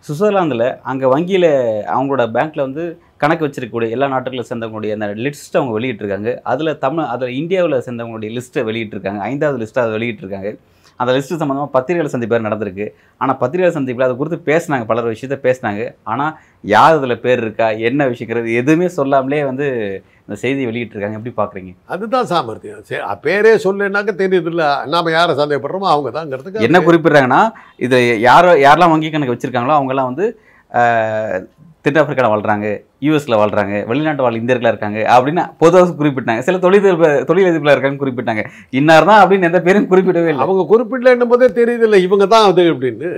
சுவிட்சர்லாந்தில் 0.05 0.65
அங்கே 0.91 1.05
வங்கியில் 1.05 1.49
அவங்களோட 1.95 2.23
பேங்க்கில் 2.35 2.65
வந்து 2.67 2.83
கணக்கு 3.21 3.47
வச்சிருக்கக்கூடிய 3.47 3.89
எல்லா 3.95 4.07
நாட்டுகளை 4.07 4.43
சேர்ந்தவங்களுடைய 4.49 4.91
அந்த 4.97 5.07
லிஸ்ட்டை 5.25 5.57
அவங்க 5.59 5.73
வெளியிட்டிருக்காங்க. 5.79 6.29
அதில் 6.51 6.77
தமிழ் 6.77 7.09
அதில் 7.13 7.37
இந்தியாவில் 7.41 7.83
சேர்ந்தவங்களுடைய 7.87 8.29
லிஸ்ட்டை 8.37 8.63
வெளியிட்டிருக்காங்க. 8.69 9.19
ஐந்தாவது 9.31 9.59
லிஸ்ட்டை 9.63 9.79
அதை 9.79 9.93
வெளியிட்டிருக்காங்க. 9.97 10.51
அந்த 10.99 11.09
லிஸ்ட்டு 11.15 11.39
சம்மந்தமாக 11.41 11.71
பத்திரிகையாளர் 11.75 12.13
சந்திப்பு 12.15 12.47
நடந்திருக்கு. 12.49 12.85
ஆனால் 13.21 13.37
பத்திரிகையாளர் 13.41 13.77
சந்திப்பில் 13.77 14.07
அதை 14.07 14.15
குறித்து 14.21 14.39
பேசினாங்க 14.49 14.85
பலர் 14.91 15.11
விஷயத்த 15.13 15.37
பேசினாங்க. 15.47 15.83
ஆனால் 16.13 16.31
யார் 16.75 16.97
அதில் 16.99 17.21
பேர் 17.25 17.43
இருக்கா 17.45 17.67
என்ன 17.89 18.07
விஷயங்கிறது 18.13 18.57
எதுவுமே 18.61 18.89
சொல்லாமலே 18.99 19.41
வந்து 19.51 19.67
இந்த 20.25 20.37
செய்தியை 20.41 20.65
வெளியிட்டிருக்காங்க. 20.69 21.19
எப்படி 21.19 21.33
பார்க்குறீங்க 21.39 21.71
அதுதான் 21.93 22.27
சாமர்த்தியம். 22.31 22.83
சரி 22.89 23.01
பேரே 23.27 23.53
சொல்லுனாக்க 23.65 24.11
தெரியுது 24.23 24.51
இல்லை. 24.53 24.67
நாம 24.95 25.11
யாரை 25.17 25.35
சந்தேகப்படுறோமோ 25.39 25.89
அவங்க 25.93 26.11
தாங்கிறதுக்கு 26.17 26.67
என்ன 26.67 26.81
குறிப்பிடுறாங்கன்னா 26.87 27.41
இது 27.87 27.97
யாரோ 28.29 28.51
யாரெல்லாம் 28.65 28.93
வங்கி 28.93 29.11
கணக்கு 29.15 29.35
வச்சிருக்காங்களோ 29.35 29.77
அவங்கெல்லாம் 29.79 30.11
வந்து 30.11 30.27
தென்னாப்பிரிக்காவில் 31.85 32.33
வாழ்றாங்க. 32.33 32.69
யூஎஸ்ல 33.05 33.39
வாழ்கிறாங்க 33.41 33.75
வெளிநாட்டு 33.89 34.23
வாழ் 34.25 34.39
இந்தியர்களாக 34.41 34.73
இருக்காங்க 34.73 34.99
அப்படின்னு 35.15 35.43
பொதுவாக 35.63 35.95
குறிப்பிட்டாங்க. 35.99 36.43
சில 36.47 36.59
தொழில் 36.65 36.87
தொழிலதிபர்களாக 37.29 37.75
இருக்காங்கன்னு 37.75 38.03
குறிப்பிட்டாங்க. 38.05 38.43
இன்னார் 38.79 39.09
தான் 39.11 39.21
அப்படின்னு 39.23 39.49
எந்த 39.49 39.61
பேரும் 39.67 39.89
குறிப்பிடவே 39.91 40.31
இல்லை. 40.31 40.45
அவங்க 40.45 40.63
குறிப்பிடலன்னும் 40.71 41.33
போதே 41.33 41.49
தெரியுது 41.59 41.85
இல்லை 41.89 41.99
இவங்க 42.07 42.27
தான் 42.35 42.47
அது 42.51 42.65
அப்படின்னு. 42.73 43.11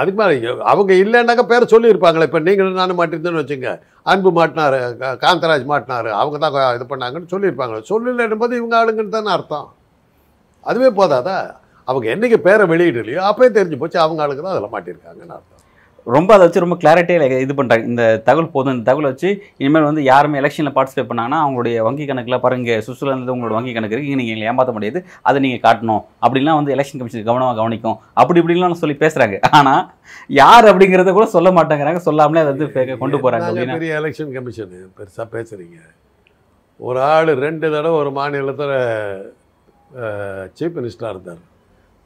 அதுக்கு 0.00 0.18
மாதிரி 0.20 0.36
அவங்க 0.70 0.92
இல்லைன்னாக்கா 1.02 1.44
பேர் 1.50 1.72
சொல்லியிருப்பாங்களே 1.72 2.26
இப்போ 2.28 2.40
நீங்களும் 2.46 2.80
நானும் 2.80 2.98
மாட்டிருந்தேன்னு 3.00 3.42
வச்சுங்க. 3.42 3.70
அன்பு 4.12 4.30
மாட்டினாரு 4.38 4.78
காந்தராஜ் 5.24 5.66
மாட்டினாரு 5.72 6.10
அவங்க 6.20 6.36
தான் 6.44 6.56
இது 6.78 6.86
பண்ணாங்கன்னு 6.92 7.32
சொல்லியிருப்பாங்க 7.34 7.80
சொல்லலைன்னும் 7.90 8.42
போது 8.42 8.58
இவங்க 8.60 8.76
ஆளுங்கன்னு 8.80 9.16
தானே 9.16 9.32
அர்த்தம். 9.36 9.68
அதுவே 10.70 10.90
போதாதா? 11.00 11.36
அவங்க 11.88 12.06
என்னைக்கு 12.14 12.38
பேரை 12.46 12.64
வெளியிடலையோ 12.72 13.22
அப்போயே 13.28 13.50
தெரிஞ்சு 13.58 13.80
போச்சு 13.82 13.98
அவங்க 14.04 14.22
ஆளுங்க 14.24 14.42
தான் 14.44 14.54
அதில் 14.56 14.74
மாட்டியிருக்காங்கன்னு 14.74 15.36
அர்த்தம். 15.38 15.49
ரொம்ப 16.16 16.30
அதை 16.34 16.42
வச்சு 16.46 16.62
ரொம்ப 16.64 16.76
கிளாரிட்டியாக 16.82 17.38
இது 17.44 17.54
பண்ணுறாங்க 17.58 17.84
இந்த 17.90 18.04
தகவல் 18.28 18.50
போதும். 18.54 18.74
இந்த 18.76 18.84
தகவல் 18.88 19.08
வச்சு 19.10 19.28
இனிமேல் 19.62 19.86
வந்து 19.88 20.02
யாருமே 20.10 20.38
எலெக்ஷனில் 20.40 20.74
பார்ட்டிசிபேட் 20.76 21.08
பண்ணாங்கன்னா 21.10 21.38
அவங்களுடைய 21.44 21.76
வங்கி 21.86 22.04
கணக்கில் 22.10 22.40
பாருங்க 22.44 22.76
சுவிட்சர்லாந்து 22.86 23.34
உங்களோட 23.34 23.54
வங்கி 23.58 23.72
கணக்கு 23.76 23.96
இருக்கு. 23.96 24.18
நீங்கள் 24.20 24.46
ஏமாற்ற 24.50 24.74
முடியாது. 24.76 25.00
அதை 25.30 25.38
நீங்கள் 25.46 25.62
காட்டணும். 25.66 26.02
அப்படிலாம் 26.26 26.58
வந்து 26.60 26.74
எலெக்ஷன் 26.76 27.00
கமிஷன் 27.00 27.28
கவனமாக 27.30 27.58
கவனிக்கும். 27.60 27.96
அப்படி 28.22 28.40
இப்படிலாம் 28.42 28.80
சொல்லி 28.82 28.96
பேசுகிறாங்க 29.04 29.38
ஆனால் 29.60 29.82
யார் 30.40 30.70
அப்படிங்கிறத 30.70 31.12
கூட 31.18 31.26
சொல்ல 31.36 31.50
மாட்டேங்கிறாங்க. 31.58 32.02
சொல்லாமலே 32.08 32.44
அதை 32.44 32.52
வந்து 32.54 32.96
கொண்டு 33.02 33.18
போகிறாங்க 33.24 33.66
பெரிய 33.80 33.98
எலெக்ஷன் 34.02 34.32
கமிஷனு 34.36 34.80
பெருசாக 35.00 35.28
பேசுகிறீங்க 35.36 35.78
ஒரு 36.88 36.98
ஆள் 37.12 37.30
ரெண்டு 37.46 37.66
தடவை 37.72 37.96
ஒரு 38.02 38.10
மாநிலத்தில் 38.18 38.76
சீஃப் 40.58 40.78
மினிஸ்டராக 40.78 41.12
இருந்தார். 41.14 41.42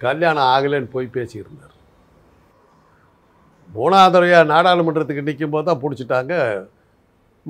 கல்யாணம் 0.01 0.49
ஆகலைன்னு 0.55 0.91
போய் 0.95 1.15
பேசியிருந்தார். 1.17 1.74
மூணாவது 3.77 4.15
தடவையாக 4.15 4.51
நாடாளுமன்றத்துக்கு 4.55 5.27
நிற்கும் 5.29 5.55
போது 5.55 5.67
தான் 5.69 5.81
பிடிச்சிட்டாங்க. 5.85 6.35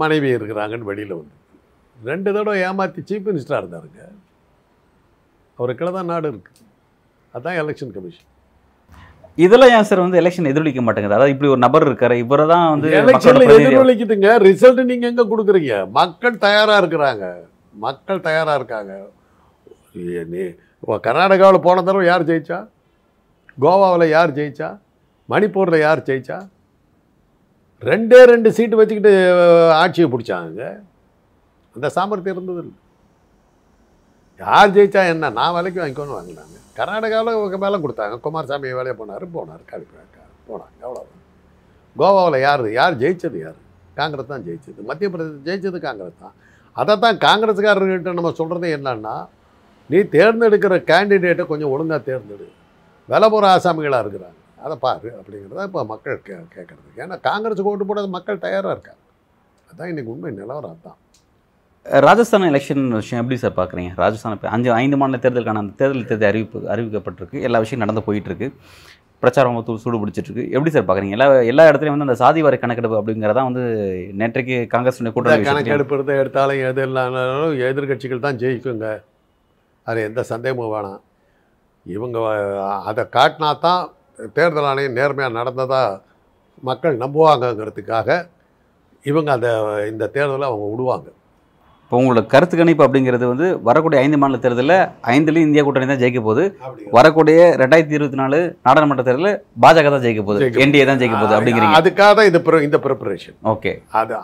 மனைவி 0.02 0.28
இருக்கிறாங்கன்னு 0.36 0.90
வெளியில் 0.90 1.18
வந்து. 1.20 1.34
ரெண்டு 1.96 2.28
தடவை 2.36 2.54
ஏமாற்றி 2.68 3.00
சீஃப் 3.08 3.26
மினிஸ்டராக 3.30 3.62
இருந்தாருங்க. 3.62 4.00
அவருக்குள்ள 5.58 5.90
தான் 5.96 6.10
நாடு 6.12 6.26
இருக்குது 6.32 6.62
அதான் 7.36 7.58
எலெக்ஷன் 7.62 7.92
கமிஷன். 7.96 8.30
இதெல்லாம் 9.44 9.72
ஏன் 9.76 9.86
சார் 9.88 10.02
வந்து 10.04 10.18
எலெக்ஷன் 10.20 10.48
எதிரொலிக்க 10.50 10.80
மாட்டேங்குது? 10.86 11.16
அதாவது 11.16 11.32
இப்படி 11.34 11.50
ஒரு 11.54 11.60
நபர் 11.64 11.86
இருக்காரு 11.88 12.16
இவரை 12.24 12.44
தான் 12.52 12.66
வந்து 12.72 12.88
எதிரொலிக்குதுங்க. 13.56 14.30
ரிசல்ட் 14.48 14.82
நீங்க 14.90 15.06
எங்க 15.12 15.24
கொடுக்குறீங்க? 15.32 15.74
மக்கள் 15.98 16.36
தயாரா 16.46 16.76
இருக்கிறாங்க. 16.82 17.24
மக்கள் 17.86 18.26
தயாரா 18.28 18.54
இருக்காங்க. 18.60 18.92
கர்நாடகாவில் 21.06 21.64
போன 21.66 21.82
தடவை 21.88 22.06
யார் 22.10 22.28
ஜெயிச்சா? 22.30 22.58
கோவாவில் 23.64 24.12
யார் 24.16 24.36
ஜெயிச்சா? 24.38 24.70
மணிப்பூரில் 25.32 25.84
யார் 25.84 26.06
ஜெயிச்சா? 26.08 26.38
ரெண்டே 27.88 28.20
ரெண்டு 28.32 28.48
சீட்டு 28.56 28.78
வச்சுக்கிட்டு 28.80 29.12
ஆட்சியை 29.82 30.06
பிடிச்சாங்க 30.12 30.62
அந்த 31.76 31.86
சாமர்த்தியம் 31.96 32.36
இருந்தது 32.38 32.60
இல்லை. 32.64 32.76
யார் 34.44 34.74
ஜெயிச்சா 34.76 35.02
என்ன? 35.14 35.30
நான் 35.38 35.54
வேலைக்கு 35.56 35.80
வாங்கிக்கோன்னு 35.82 36.18
வாங்கினாங்க. 36.18 36.56
கர்நாடகாவில் 36.78 37.62
மேலே 37.64 37.78
கொடுத்தாங்க. 37.84 38.16
குமாரசாமி 38.26 38.72
வேலையை 38.78 38.94
போனார் 39.00 39.26
போனார் 39.36 39.64
கழிப்பு 39.72 40.04
போனாங்க 40.50 40.80
அவ்வளோதான் 40.86 41.20
கோவாவில் 41.96 42.44
யார்? 42.46 42.64
யார் 42.78 42.94
ஜெயிச்சது 43.02 43.38
யார்? 43.44 43.58
காங்கிரஸ் 43.98 44.30
தான் 44.32 44.44
ஜெயிச்சது. 44.46 44.80
மத்திய 44.88 45.08
பிரதேசம் 45.14 45.44
ஜெயிச்சது 45.48 45.78
காங்கிரஸ் 45.88 46.22
தான். 46.24 46.34
அதை 46.76 46.94
தான் 47.04 47.18
காங்கிரஸ்காரர்கிட்ட 47.26 48.12
நம்ம 48.18 48.32
சொல்கிறது 48.40 48.68
என்னன்னா 48.76 49.16
நீ 49.90 49.98
தேர்ந்தெடுக்கிற 50.16 50.74
கேண்டிடேட்டை 50.90 51.44
கொஞ்சம் 51.50 51.72
ஒழுங்காக 51.74 52.00
தேர்ந்தெடு. 52.08 52.46
விலை 53.08 53.28
போகிற 53.34 53.46
ஆசாமிகளாக 53.56 54.04
இருக்கிறாங்க. 54.04 54.38
அதை 54.64 54.76
பாரு 54.84 55.08
அப்படிங்கிறத 55.18 55.64
இப்போ 55.68 55.80
மக்கள் 55.92 56.20
கே 56.26 56.34
கேட்குறது 56.56 57.00
ஏன்னா 57.02 57.16
காங்கிரஸுக்கு 57.28 57.70
ஓட்டு 57.72 57.88
போட 57.88 58.06
மக்கள் 58.16 58.44
தயாராக 58.44 58.74
இருக்காங்க. 58.76 59.00
அதான் 59.70 59.90
இன்னைக்கு 59.92 60.12
உண்மை 60.14 60.30
நிலவரம் 60.40 60.74
அதான் 60.76 60.98
ராஜஸ்தான் 62.06 62.48
எலெக்ஷன் 62.50 62.84
விஷயம் 63.00 63.20
எப்படி 63.22 63.36
சார் 63.40 63.56
பார்க்குறீங்க 63.60 63.90
ராஜஸ்தான் 64.02 64.36
இப்போ 64.36 64.48
அஞ்சு 64.56 64.68
ஐந்து 64.82 64.98
மாநில 65.00 65.18
தேர்தலுக்கான 65.24 65.62
அந்த 65.62 65.74
தேர்தல் 65.80 66.06
தேதி 66.10 66.26
அறிவிப்பு 66.30 66.58
அறிவிக்கப்பட்டிருக்கு. 66.74 67.38
எல்லா 67.46 67.58
விஷயம் 67.64 67.82
நடந்து 67.84 68.02
போயிட்டு 68.06 68.30
இருக்கு 68.30 68.48
பிரச்சாரம் 69.22 69.58
சூடு 69.82 69.98
பிடிச்சிட்டு 70.02 70.30
இருக்கு 70.30 70.44
எப்படி 70.54 70.70
சார் 70.74 70.86
பார்க்குறீங்க 70.88 71.16
எல்லா 71.16 71.26
எல்லா 71.50 71.64
இடத்துலையும் 71.70 71.96
வந்து 71.96 72.06
அந்த 72.08 72.16
சாதிவாரி 72.22 72.56
கணக்கெடுப்பு 72.62 72.98
அப்படிங்கிறதான் 73.00 73.48
வந்து 73.50 73.64
நேற்றைக்கு 74.20 74.56
காங்கிரஸ் 74.74 75.00
இந்த 75.02 75.12
கூட்டணி 75.12 75.34
விஷயத்துலயும் 75.34 75.68
கணக்கெடுப்பு 75.68 75.96
எடுத்து 75.96 76.18
எடுத்தாலும் 76.22 76.62
எது 76.68 76.82
இல்லைனாலும் 76.88 77.54
எதிர்கட்சிகள் 77.68 78.24
தான் 78.26 78.40
ஜெயிக்குங்க. 78.42 78.88
அது 79.86 79.98
எந்த 80.08 80.20
சந்தேகமும் 80.32 80.72
வேணாம். 80.74 81.00
இவங்க 81.86 82.18
அதை 82.90 83.04
காட்டினா 83.16 83.50
தான் 83.66 83.82
தேர்தல் 84.18 84.68
ஆணையம் 84.70 84.96
நேர்மையாக 84.98 85.36
நடந்ததா 85.40 85.82
மக்கள் 86.62 86.96
நம்புவாங்கங்கிறதுக்காக 86.96 88.08
இவங்க 89.04 89.32
அந்த 89.32 89.48
இந்த 89.90 90.04
தேர்தலை 90.14 90.46
அவங்க 90.50 90.66
விடுவாங்க. 90.70 91.08
இப்போ 91.82 91.96
உங்களோட 91.98 92.26
கருத்து 92.26 92.56
கணிப்பு 92.56 92.84
அப்படிங்கிறது 92.84 93.26
வந்து 93.30 93.60
வரக்கூடிய 93.62 94.00
ஐந்து 94.04 94.18
மாநில 94.20 94.38
தேர்தலில் 94.38 94.76
ஐந்துலேயும் 95.14 95.48
இந்தியா 95.48 95.64
கூட்டணி 95.64 95.86
தான் 95.86 96.00
ஜெயிக்க 96.02 96.20
போகுது. 96.20 96.44
வரக்கூடிய 96.90 97.38
ரெண்டாயிரத்தி 97.62 97.96
இருபத்தி 97.98 98.18
நாலு 98.22 98.38
நாடாளுமன்ற 98.66 99.02
தேர்தலில் 99.02 99.34
பாஜக 99.64 99.90
தான் 99.90 100.04
ஜெயிக்க 100.06 100.22
போகுது. 100.22 100.46
என்டிஏ 100.64 100.84
தான் 100.90 101.00
ஜெயிக்க 101.02 101.16
போகுது 101.20 101.36
அப்படிங்கிறீங்க. 101.38 101.76
அதுக்காக 101.80 102.14
தான் 102.20 102.44
pre- 102.48 102.62
இந்த 102.68 102.78
ப்ரிப்பரேஷன் 102.86 103.36
ஓகே. 103.52 103.72
அது 104.00 104.14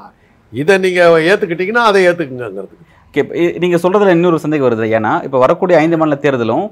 இதை 0.53 0.77
நீங்கள் 0.79 1.27
ஏற்றுக்கிட்டீங்கன்னா 1.31 1.85
அதை 1.91 2.01
ஏற்றுக்குங்கிறதுக்கு 2.09 2.87
ஓகே 3.11 3.23
நீங்கள் 3.65 3.83
சொல்கிறதுல 3.85 4.15
இன்னொரு 4.17 4.45
சந்தேகம் 4.45 4.69
வருது. 4.69 4.87
ஏன்னா 4.99 5.13
இப்போ 5.27 5.39
வரக்கூடிய 5.39 5.77
ஐந்து 5.79 5.97
மாநில 5.97 6.19
தேர்தலும் 6.25 6.67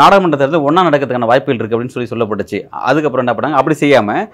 நாடாளுமன்ற 0.00 0.38
தேர்தல் 0.40 0.66
ஒன்றா 0.68 0.88
நடக்கிறதுக்கான 0.88 1.30
வாய்ப்புகள் 1.30 1.60
இருக்குது 1.60 1.76
அப்படின்னு 1.78 1.96
சொல்லி 1.98 2.12
சொல்லப்பட்டுச்சு. 2.14 2.58
அதுக்கப்புறம் 2.88 3.24
என்ன 3.26 3.36
பண்ணாங்க? 3.36 3.60
அப்படி 3.60 3.76
செய்யாமல் 3.84 4.26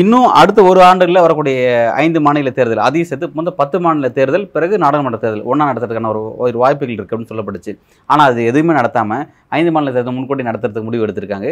இன்னும் 0.00 0.26
அடுத்த 0.40 0.60
ஒரு 0.70 0.80
ஆண்டுகளில் 0.88 1.22
வரக்கூடிய 1.24 1.54
ஐந்து 2.02 2.18
மாநில 2.24 2.50
தேர்தல் 2.58 2.82
அதையும் 2.88 3.08
சேர்த்து 3.08 3.28
முதல் 3.38 3.56
பத்து 3.60 3.76
மாநில 3.84 4.08
தேர்தல் 4.18 4.44
பிறகு 4.54 4.74
நாடாளுமன்ற 4.82 5.18
தேர்தல் 5.22 5.48
ஒன்றா 5.50 5.64
நடத்துறதுக்கான 5.70 6.10
ஒரு 6.12 6.20
ஒரு 6.44 6.58
வாய்ப்புகள் 6.62 6.92
இருக்குது 6.94 7.14
அப்படின்னு 7.14 7.30
சொல்லப்பட்டுச்சு. 7.32 7.72
ஆனால் 8.10 8.28
அது 8.30 8.44
எதுவுமே 8.50 8.76
நடத்தாமல் 8.78 9.24
ஐந்து 9.58 9.72
மாநில 9.76 9.94
தேர்தல் 9.96 10.16
முன்கூட்டி 10.18 10.46
நடத்துறதுக்கு 10.50 10.88
முடிவு 10.90 11.04
எடுத்திருக்காங்க. 11.06 11.48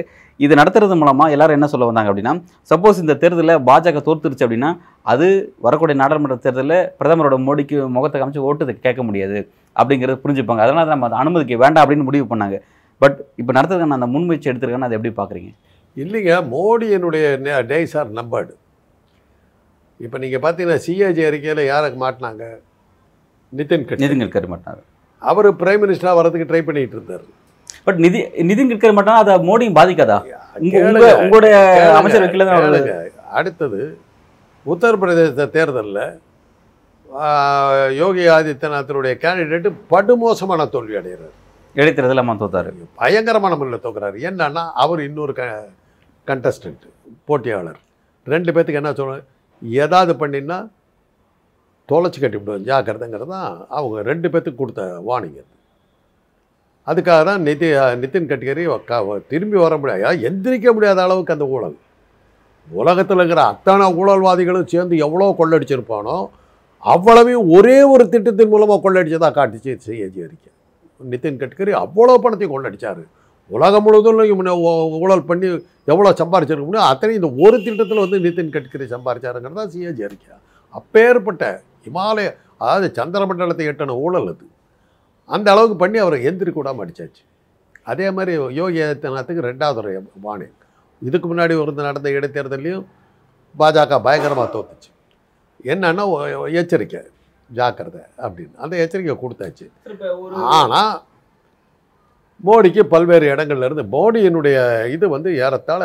இது 0.47 0.61
நடத்துறது 0.61 1.01
மூலமாக 1.03 1.37
எல்லாரும் 1.37 1.59
என்ன 1.59 1.71
சொல்ல 1.75 1.91
வந்தாங்க 1.91 2.13
அப்படின்னா 2.13 2.37
சப்போஸ் 2.73 3.03
இந்த 3.05 3.19
தேர்தலில் 3.25 3.57
பாஜக 3.71 4.05
தோத்துருச்சு 4.09 4.47
அப்படின்னா 4.49 4.73
அது 5.15 5.29
வரக்கூடிய 5.69 5.99
நாடாளுமன்ற 6.05 6.39
தேர்தலில் 6.47 6.81
பிரதமரோட 7.03 7.39
மோடிக்கு 7.49 7.79
முகத்தை 7.99 8.19
காமிச்சு 8.23 8.49
ஓட்டு 8.49 8.81
கேட்க 8.89 9.03
முடியாது 9.11 9.39
அப்படிங்கிறது 9.77 10.23
புரிஞ்சுப்பாங்க. 10.25 10.63
அதனால் 10.69 10.93
நம்ம 10.97 11.07
அதை 11.11 11.19
அனுமதிக்க 11.25 11.65
வேண்டாம் 11.67 11.85
அப்படின்னு 11.85 12.11
முடிவு 12.11 12.27
பண்ணாங்க. 12.35 12.59
பட் 13.03 13.19
இப்போ 13.41 13.53
நடத்துறதுக்கான 13.57 13.99
அந்த 13.99 14.09
முன்முயற்சி 14.15 14.51
எடுத்திருக்காங்க 14.51 14.89
அதை 14.89 14.97
எப்படி 14.99 15.13
பார்க்குறீங்க 15.21 15.51
இல்லைங்க 16.03 16.33
மோடியினுடைய 16.55 17.25
டேஸ் 17.73 17.95
ஆர் 18.01 18.11
நம்பர்டு 18.19 18.53
இப்போ 20.05 20.17
நீங்கள் 20.23 20.43
பார்த்தீங்கன்னா 20.45 20.81
சிஏஜி 20.87 21.23
அறிக்கையில் 21.29 21.63
யாருக்கு 21.73 21.99
மாட்டினாங்க? 22.03 22.45
நிதின் 23.53 23.87
கட்கரி. 23.89 24.03
நிதின் 24.03 24.23
கட்கரி 24.25 24.49
மாட்டார் 24.53 24.83
அவர் 25.23 25.49
பிரைம் 25.61 25.83
மினிஸ்டராக 25.85 26.19
வரதுக்கு 26.19 26.47
ட்ரை 26.51 26.61
பண்ணிட்டு 26.67 26.97
இருந்தார். 26.97 27.25
பட் 27.87 27.99
நிதி 28.05 28.19
நிதின் 28.51 28.71
கட்கரி 28.73 28.95
மட்டும் 28.99 29.19
அதை 29.23 29.35
மோடியும் 29.49 29.79
பாதிக்காதா? 29.79 30.19
உங்களுடைய 31.25 31.55
அமைச்சர் 31.99 32.25
வைக்கல 32.25 32.47
தான். 32.51 33.11
அடுத்தது 33.39 33.81
உத்தரப்பிரதேச 34.67 35.49
தேர்தலில் 35.57 36.05
யோகி 38.03 38.25
ஆதித்யநாத்தினுடைய 38.37 39.13
கேண்டிடேட்டு 39.25 39.71
படுமோசமான 39.93 40.69
தோல்வி 40.75 40.97
அடைகிறார். 41.01 41.37
இடைத்தேர்தல் 41.79 42.17
அம்மா 42.17 42.33
தோத்தாரு. 42.33 42.73
பயங்கரமான 42.95 43.57
முறையில் 43.57 43.81
தோக்குறாரு. 43.81 44.33
என்னன்னா 44.33 44.71
அவர் 44.75 45.01
இன்னொரு 45.01 45.33
க 45.33 45.67
கண்டஸ்டன்ட் 46.27 46.89
போட்டியாளர். 47.25 47.79
ரெண்டு 48.25 48.53
பேத்துக்கு 48.53 48.75
என்ன 48.75 48.93
சொல்ல 48.93 49.21
ஏதாவது 49.63 50.13
பண்ணினா 50.15 50.69
தொலைச்சி 51.89 52.21
கட்டி 52.21 52.29
விடுவோம் 52.29 52.65
ஜாக்கிரதைங்கிறது 52.65 53.27
தான் 53.27 53.67
அவங்க 53.69 54.03
ரெண்டு 54.03 54.29
பேர்த்துக்கு 54.29 54.55
கொடுத்த 54.55 55.03
வார்னிங் 55.09 55.39
அது. 55.39 55.45
அதுக்காக 56.87 57.25
தான் 57.25 57.43
நிதி 57.43 57.67
நிதின் 57.71 58.29
கட்கரி 58.29 58.85
க- 58.85 59.21
திரும்பி 59.29 59.57
வர 59.57 59.77
முடியாது. 59.77 60.31
எந்திரிக்க 60.31 60.73
முடியாத 60.73 61.03
அளவுக்கு 61.03 61.33
அந்த 61.33 61.47
ஊழல். 61.47 61.77
உலகத்தில் 62.71 63.17
இருக்கிற 63.17 63.45
அத்தனை 63.45 63.93
ஊழல்வாதிகளும் 63.93 64.67
சேர்ந்து 64.67 64.97
எவ்வளோ 64.97 65.35
கொள்ளடிச்சிருப்பானோ 65.39 66.29
அவ்வளவையும் 66.79 67.51
ஒரே 67.51 67.83
ஒரு 67.83 68.09
திட்டத்தின் 68.09 68.49
மூலமாக 68.49 68.91
கொள்ளடிச்சதாக 68.91 69.37
காட்டுச்சு 69.39 69.79
சிஏஜி 69.87 70.25
அறிக்கை 70.25 70.57
நிதின் 71.01 71.41
கட்கரி 71.43 71.73
அவ்வளோ 71.85 72.17
பணத்தையும் 72.25 72.55
கொள்ளடிச்சாரு. 72.55 73.05
உலகம் 73.51 73.85
முழுவதும் 73.85 74.19
ஊழல் 75.03 75.29
பண்ணி 75.31 75.49
எவ்வளோ 75.93 76.11
சம்பாரிச்சிருக்க 76.21 76.67
முடியும் 76.69 76.89
அத்தனை 76.93 77.15
இந்த 77.19 77.31
ஒரு 77.45 77.57
திட்டத்தில் 77.67 78.05
வந்து 78.05 78.19
நிதின் 78.27 78.53
கட்கரி 78.57 78.87
சம்பாரிச்சாருங்கிறது 78.95 79.59
தான் 79.61 79.73
சிஏஜி 79.75 80.03
அறிக்கை 80.09 80.37
அப்பேற்பட்ட 80.79 81.45
இமாலய 81.89 82.29
அதாவது 82.63 82.87
சந்திரமண்டலத்தை 82.99 83.67
எட்டன 83.71 83.97
ஊழல் 84.05 84.29
அது. 84.33 84.47
அந்த 85.35 85.47
அளவுக்கு 85.53 85.77
பண்ணி 85.83 85.99
அவரை 86.03 86.19
எந்திரிக்க 86.29 86.59
விடாம 86.61 86.83
அடிச்சாச்சு. 86.85 87.23
அதே 87.93 88.07
மாதிரி 88.17 88.33
யோகி 88.61 88.81
ஆதித்யநாத்துக்கு 88.87 89.49
ரெண்டாவது 89.51 89.95
வாணி. 90.27 90.49
இதுக்கு 91.03 91.27
முன்னாடி 91.31 91.55
ஒரு 91.63 91.73
நடந்த 91.89 92.09
இடைத்தேர்தலையும் 92.19 92.85
பாஜக 93.55 94.01
பயங்கரமாக 94.07 94.49
தோத்துச்சு. 94.55 94.91
என்னன்னா 95.73 96.05
எச்சரிக்கை. 96.61 97.01
ஜாக்கிரதை 97.57 98.03
அப்படின்னு. 98.27 98.55
அந்த 98.65 98.75
எச்சரிக்கை 98.83 99.15
கொடுத்தாச்சு. 99.23 99.67
ஆனால் 100.59 100.95
மோடிக்கு 102.49 102.83
பல்வேறு 102.95 103.27
இடங்கள்ல 103.35 103.69
இருந்து 103.69 103.85
மோடியினுடைய 103.97 104.59
இது 104.95 105.07
வந்து 105.17 105.31
ஏறத்தாழ 105.45 105.83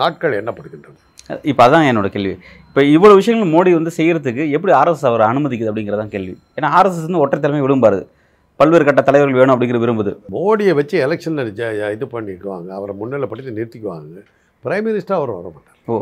நாட்கள் 0.00 0.38
எண்ணப்படுகின்றன. 0.40 0.96
இப்போ 1.50 1.62
அதான் 1.66 1.86
என்னோட 1.90 2.08
கேள்வி. 2.14 2.34
இப்போ 2.68 2.82
இவ்வளோ 2.96 3.14
விஷயங்கள் 3.20 3.52
மோடி 3.54 3.70
வந்து 3.78 3.92
செய்யறதுக்கு 3.98 4.44
எப்படி 4.56 4.72
ஆர்எஸ்எஸ் 4.80 5.10
அவரை 5.10 5.24
அனுமதிக்குது 5.30 5.70
அப்படிங்கிறதான் 5.70 6.14
கேள்வி. 6.14 6.34
ஏன்னா 6.58 6.70
ஆர்எஸ்எஸ் 6.78 7.08
வந்து 7.08 7.22
ஒற்றை 7.24 7.38
தலைமை 7.40 7.62
விரும்பாரு 7.66 8.00
பல்வேறு 8.60 8.84
கட்ட 8.86 9.00
தலைவர்கள் 9.08 9.38
வேணும் 9.40 9.54
அப்படிங்கிற 9.54 9.80
விரும்புது. 9.84 10.12
மோடியை 10.36 10.72
வச்சு 10.78 10.96
எலெக்ஷனில் 11.06 11.50
இது 11.96 12.06
பண்ணிக்குவாங்க. 12.14 12.68
அவரை 12.78 12.94
முன்னிலைப்படுத்தி 13.00 13.52
நிறுத்திக்குவாங்க. 13.58 14.14
பிரைம் 14.64 14.86
மினிஸ்டர் 14.88 15.18
அவர் 15.18 15.34
வர 15.38 15.50
மாட்டார் 15.56 15.77
ஓ 15.92 15.94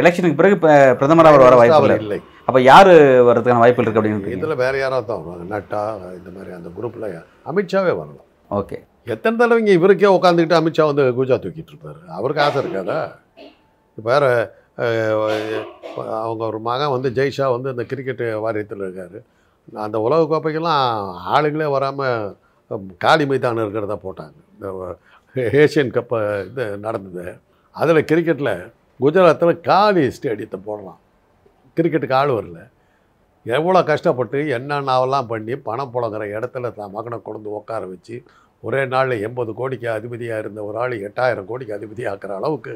எலெக்ஷனுக்கு 0.00 0.38
பிறகு 0.40 0.56
பிரதமராக 1.00 1.32
அவர் 1.32 1.46
வர 1.46 1.56
வாய்ப்பு 1.60 1.96
இல்லை. 2.02 2.18
அப்போ 2.48 2.60
யார் 2.70 2.92
வர்றதுக்கான 3.28 3.62
வாய்ப்புகள் 3.62 3.86
இருக்கு 3.86 4.00
அப்படின்னு 4.00 4.36
இதில் 4.36 4.60
வேற 4.62 4.74
யாராவது 4.82 5.06
தான் 5.10 5.18
வருவாங்க. 5.20 5.44
நட்டா 5.54 5.82
இந்த 6.18 6.30
மாதிரி 6.36 6.50
அந்த 6.58 6.70
குரூப்பில் 6.76 7.08
அமித்ஷாவே 7.50 7.92
வரலாம். 8.00 8.28
ஓகே. 8.60 8.78
எத்தனை 9.14 9.34
தடவைங்க 9.40 9.72
இவருக்கே 9.78 10.08
உட்காந்துக்கிட்டு 10.16 10.58
அமித்ஷா 10.60 10.86
வந்து 10.90 11.04
குஜா 11.18 11.36
தூக்கிட்டு 11.44 11.72
இருப்பாரு? 11.72 12.00
அவருக்கு 12.18 12.42
ஆசை 12.46 12.58
இருக்காதா? 12.64 12.98
இப்போ 13.98 14.02
வேற 14.10 14.24
அவங்க 16.24 16.42
ஒரு 16.50 16.58
மகன் 16.70 16.94
வந்து 16.96 17.08
ஜெய்ஷா 17.18 17.46
வந்து 17.54 17.68
இந்த 17.74 17.84
கிரிக்கெட் 17.92 18.24
வாரியத்தில் 18.46 18.84
இருக்கார். 18.86 19.18
அந்த 19.86 19.96
உலக 20.06 20.20
கோப்பைக்கெல்லாம் 20.32 20.84
ஆளுங்களே 21.34 21.68
வராமல் 21.76 22.34
காலி 23.04 23.24
மைதானம் 23.30 23.64
இருக்கிறதா 23.64 23.96
போட்டாங்க. 24.06 24.38
இந்த 24.56 24.68
ஏஷியன் 25.62 25.96
கப்பை 25.96 26.20
இது 26.50 26.64
நடந்தது. 26.86 27.24
அதில் 27.82 28.08
கிரிக்கெட்டில் 28.10 28.54
குஜராத்தில் 29.02 29.60
காலி 29.68 30.02
ஸ்டேடியத்தை 30.16 30.58
போடலாம். 30.68 31.00
கிரிக்கெட்டுக்கு 31.76 32.16
ஆள் 32.20 32.32
வரல. 32.38 32.60
எவ்வளோ 33.56 33.80
கஷ்டப்பட்டு 33.90 34.38
என்னென்னவெல்லாம் 34.56 35.28
பண்ணி 35.32 35.54
பணம் 35.68 35.92
புழங்குற 35.92 36.24
இடத்துல 36.36 36.70
தான் 36.78 36.94
மகனை 36.96 37.18
கொண்டு 37.28 37.50
உட்கார 37.58 37.82
வச்சு 37.92 38.16
ஒரே 38.66 38.80
நாளில் 38.94 39.22
எண்பது 39.26 39.50
கோடிக்கு 39.60 39.88
அதிபதியாக 39.98 40.42
இருந்த 40.42 40.60
ஒரு 40.68 40.76
ஆள் 40.82 40.94
எட்டாயிரம் 41.08 41.48
கோடிக்கு 41.50 41.76
அதிபதியாக்குற 41.78 42.34
அளவுக்கு 42.40 42.74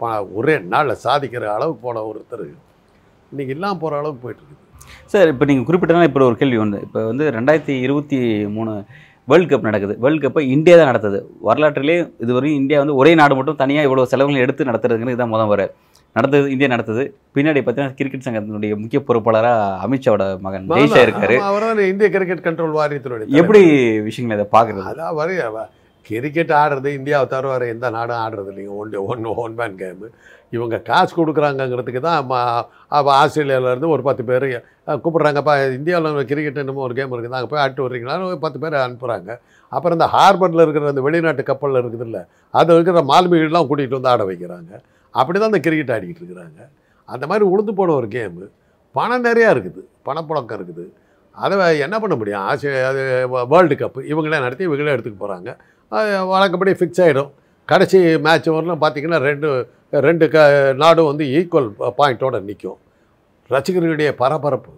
ப 0.00 0.12
ஒரே 0.38 0.54
நாளில் 0.74 1.02
சாதிக்கிற 1.06 1.44
அளவுக்கு 1.56 1.82
போன 1.86 2.04
ஒருத்தர். 2.10 2.46
இன்றைக்கி 3.32 3.52
இல்லாமல் 3.56 3.82
போகிற 3.82 3.98
அளவுக்கு 4.00 4.22
போயிட்டு 4.24 4.42
இருக்குது. 4.42 4.62
சார் 5.12 5.30
இப்போ 5.32 5.44
நீங்கள் 5.50 5.68
குறிப்பிட்டனா 5.68 6.08
இப்போ 6.08 6.26
ஒரு 6.30 6.38
கேள்வி 6.40 6.58
வந்து 6.64 6.80
இப்போ 6.86 7.00
வந்து 7.10 7.24
ரெண்டாயிரத்தி 7.36 7.74
இருபத்தி 7.86 8.18
மூணு 8.56 8.72
வேர்ல்டு 9.30 9.50
கப் 9.50 9.68
நடக்குது. 9.68 9.94
வேர்ல்டு 10.02 10.22
கப்பை 10.24 10.42
இந்தியா 10.56 10.74
தான் 10.78 10.90
நடத்துது. 10.90 11.18
வரலாற்றிலே 11.48 11.96
இதுவரையும் 12.24 12.58
இந்தியா 12.62 12.78
வந்து 12.82 12.98
ஒரே 13.00 13.12
நாடு 13.20 13.36
மட்டும் 13.38 13.60
தனியாக 13.62 13.88
இவ்வளோ 13.88 14.06
செலவுகள் 14.12 14.44
எடுத்து 14.44 14.68
நடத்துறதுங்கிறது 14.70 15.16
இதான் 15.18 15.32
முதல் 15.34 15.52
வர 15.52 15.64
நடந்தது 16.16 16.50
இந்தியா 16.52 16.68
நடத்துது 16.72 17.02
பின்னாடி 17.36 17.60
பார்த்தீங்கன்னா 17.64 17.96
கிரிக்கெட் 17.98 18.26
சங்கத்தினுடைய 18.26 18.74
முக்கிய 18.82 19.00
பொறுப்பாளராக 19.08 19.64
அமித்ஷாவோட 19.86 20.26
மகன் 20.44 20.68
ஜெய்ஷா 20.76 21.02
இருக்காரு. 21.06 21.36
இந்திய 21.92 22.08
கிரிக்கெட் 22.14 22.44
கண்ட்ரோல் 22.46 22.76
வாரியத்தினுடைய 22.78 23.40
எப்படி 23.40 23.62
விஷயங்களை 24.08 24.38
இதை 24.38 24.46
பார்க்குறது? 24.56 24.86
அதான் 24.92 25.68
கிரிக்கெட் 26.08 26.52
ஆடுறது 26.60 26.88
இந்தியாவை 26.98 27.26
தவிர 27.32 27.50
வேறு 27.52 27.66
எந்த 27.74 27.86
நாடும் 27.96 28.20
ஆடுறது 28.24 28.50
இல்லைங்க. 28.52 28.72
One 28.80 28.96
one 29.12 29.26
one 29.44 29.54
man 29.60 29.76
game 29.82 30.08
இவங்க 30.56 30.76
காசு 30.88 31.12
கொடுக்குறாங்கங்கிறதுக்கு 31.18 32.00
தான் 32.08 32.32
ஆஸ்திரேலியாவிலேருந்து 33.20 33.92
ஒரு 33.94 34.02
பத்து 34.08 34.22
பேர் 34.30 34.46
கூப்பிட்றாங்கப்பா 35.04 35.54
இந்தியாவில் 35.78 36.28
கிரிக்கெட் 36.30 36.60
என்னமோ 36.62 36.84
ஒரு 36.88 36.94
கேம் 36.98 37.14
இருக்குது. 37.14 37.38
அங்கே 37.38 37.50
போய் 37.52 37.62
ஆட்டு 37.64 37.84
வர்றீங்களான்னு 37.86 38.28
ஒரு 38.30 38.38
பத்து 38.44 38.60
பேர் 38.64 38.76
அனுப்புகிறாங்க 38.84 39.30
அப்புறம் 39.76 39.96
இந்த 39.98 40.08
ஹார்பரில் 40.14 40.64
இருக்கிற 40.64 40.92
அந்த 40.92 41.02
வெளிநாட்டு 41.06 41.44
கப்பலில் 41.50 41.80
இருக்குதுல்ல 41.82 42.20
அது 42.60 42.76
இருக்கிற 42.76 43.02
மாலுமிகள்லாம் 43.12 43.68
கூட்டிகிட்டு 43.70 43.98
வந்து 43.98 44.12
ஆட 44.12 44.24
வைக்கிறாங்க. 44.30 44.72
அப்படி 45.14 45.36
தான் 45.38 45.52
இந்த 45.52 45.62
கிரிக்கெட் 45.66 45.94
ஆடிக்கிட்டு 45.96 46.22
இருக்கிறாங்க. 46.22 46.60
அந்த 47.14 47.24
மாதிரி 47.30 47.44
உளுந்து 47.52 47.72
போன 47.80 47.94
ஒரு 48.00 48.08
கேமு 48.14 48.46
பணம் 48.94 49.26
நிறையா 49.28 49.48
இருக்குது. 49.54 49.82
பணப்புழக்கம் 50.08 50.58
இருக்குது. 50.58 50.84
அதை 51.44 51.56
என்ன 51.86 51.96
பண்ண 52.02 52.14
முடியும்? 52.18 52.44
ஆசிய 52.50 52.70
அது 52.90 53.00
வேர்ல்டு 53.52 53.74
கப்பு 53.80 54.00
இவங்களே 54.12 54.38
நடத்தி 54.44 54.64
இவங்களே 54.68 54.94
எடுத்துக்க 54.94 55.18
போகிறாங்க 55.22 55.50
வழக்கப்படி 56.32 56.72
ஃபிக்ஸ் 56.78 57.02
ஆகிடும் 57.04 57.30
கடைசி 57.70 57.98
மேட்ச் 58.26 58.48
வரலாம் 58.56 58.82
பார்த்தீங்கன்னா 58.82 59.18
ரெண்டு 59.28 59.48
ரெண்டு 60.06 60.26
க 60.34 60.38
நாடும் 60.82 61.08
வந்து 61.10 61.24
ஈக்குவல் 61.38 61.68
பாயிண்ட்டோடு 62.00 62.40
நிற்கும் 62.48 62.80
ரசிகர்களுடைய 63.54 64.10
பரபரப்பு. 64.20 64.72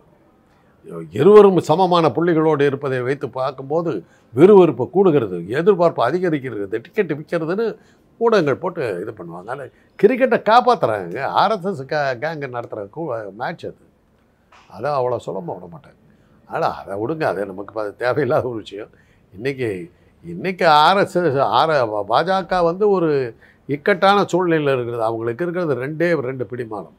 இருவரும் 1.21 1.59
சமமான 1.69 2.07
புள்ளிகளோடு 2.17 2.62
இருப்பதை 2.71 2.99
வைத்து 3.09 3.27
பார்க்கும்போது 3.38 3.91
விறுவிறுப்பு 4.38 4.85
கூடுகிறது 4.95 5.38
எதிர்பார்ப்பு 5.61 6.03
அதிகரிக்கிறது 6.09 6.81
டிக்கெட் 6.85 7.12
விற்கிறதுன்னு 7.19 7.67
ஊடகங்கள் 8.25 8.62
போட்டு 8.62 8.83
இது 9.03 9.12
பண்ணுவாங்க. 9.19 9.49
அதில் 9.55 9.73
கிரிக்கெட்டை 10.00 10.38
காப்பாற்றுறாங்க 10.50 11.21
ஆர்எஸ்எஸ் 11.43 11.83
கே 11.93 12.00
கேங்கு 12.23 12.55
நடத்துகிற 12.57 13.33
மேட்ச் 13.41 13.65
அது. 13.71 13.85
அதை 14.77 14.88
அவ்வளோ 14.99 15.19
சுலபமாக 15.27 15.57
விட 15.59 15.69
மாட்டாங்க. 15.75 16.00
ஆனால் 16.55 16.77
அதை 16.81 16.95
விடுங்க. 17.03 17.25
அது 17.33 17.50
நமக்கு 17.53 17.95
தேவையில்லாத 18.05 18.47
ஒரு 18.53 18.61
விஷயம். 18.65 18.93
இன்றைக்கி 19.37 19.71
இன்றைக்கி 20.25 20.65
ஆர்எஸ்எஸ் 20.87 21.37
ஆர் 21.59 21.73
பாஜக 22.13 22.63
வந்து 22.69 22.85
ஒரு 22.97 23.11
இக்கட்டான 23.75 24.25
சூழ்நிலையில் 24.33 24.73
இருக்கிறது 24.75 25.05
அவங்களுக்கு 25.09 25.45
இருக்கிறது 25.45 25.75
ரெண்டே 25.83 26.09
ரெண்டு 26.29 26.45
பிடிமானம். 26.53 26.97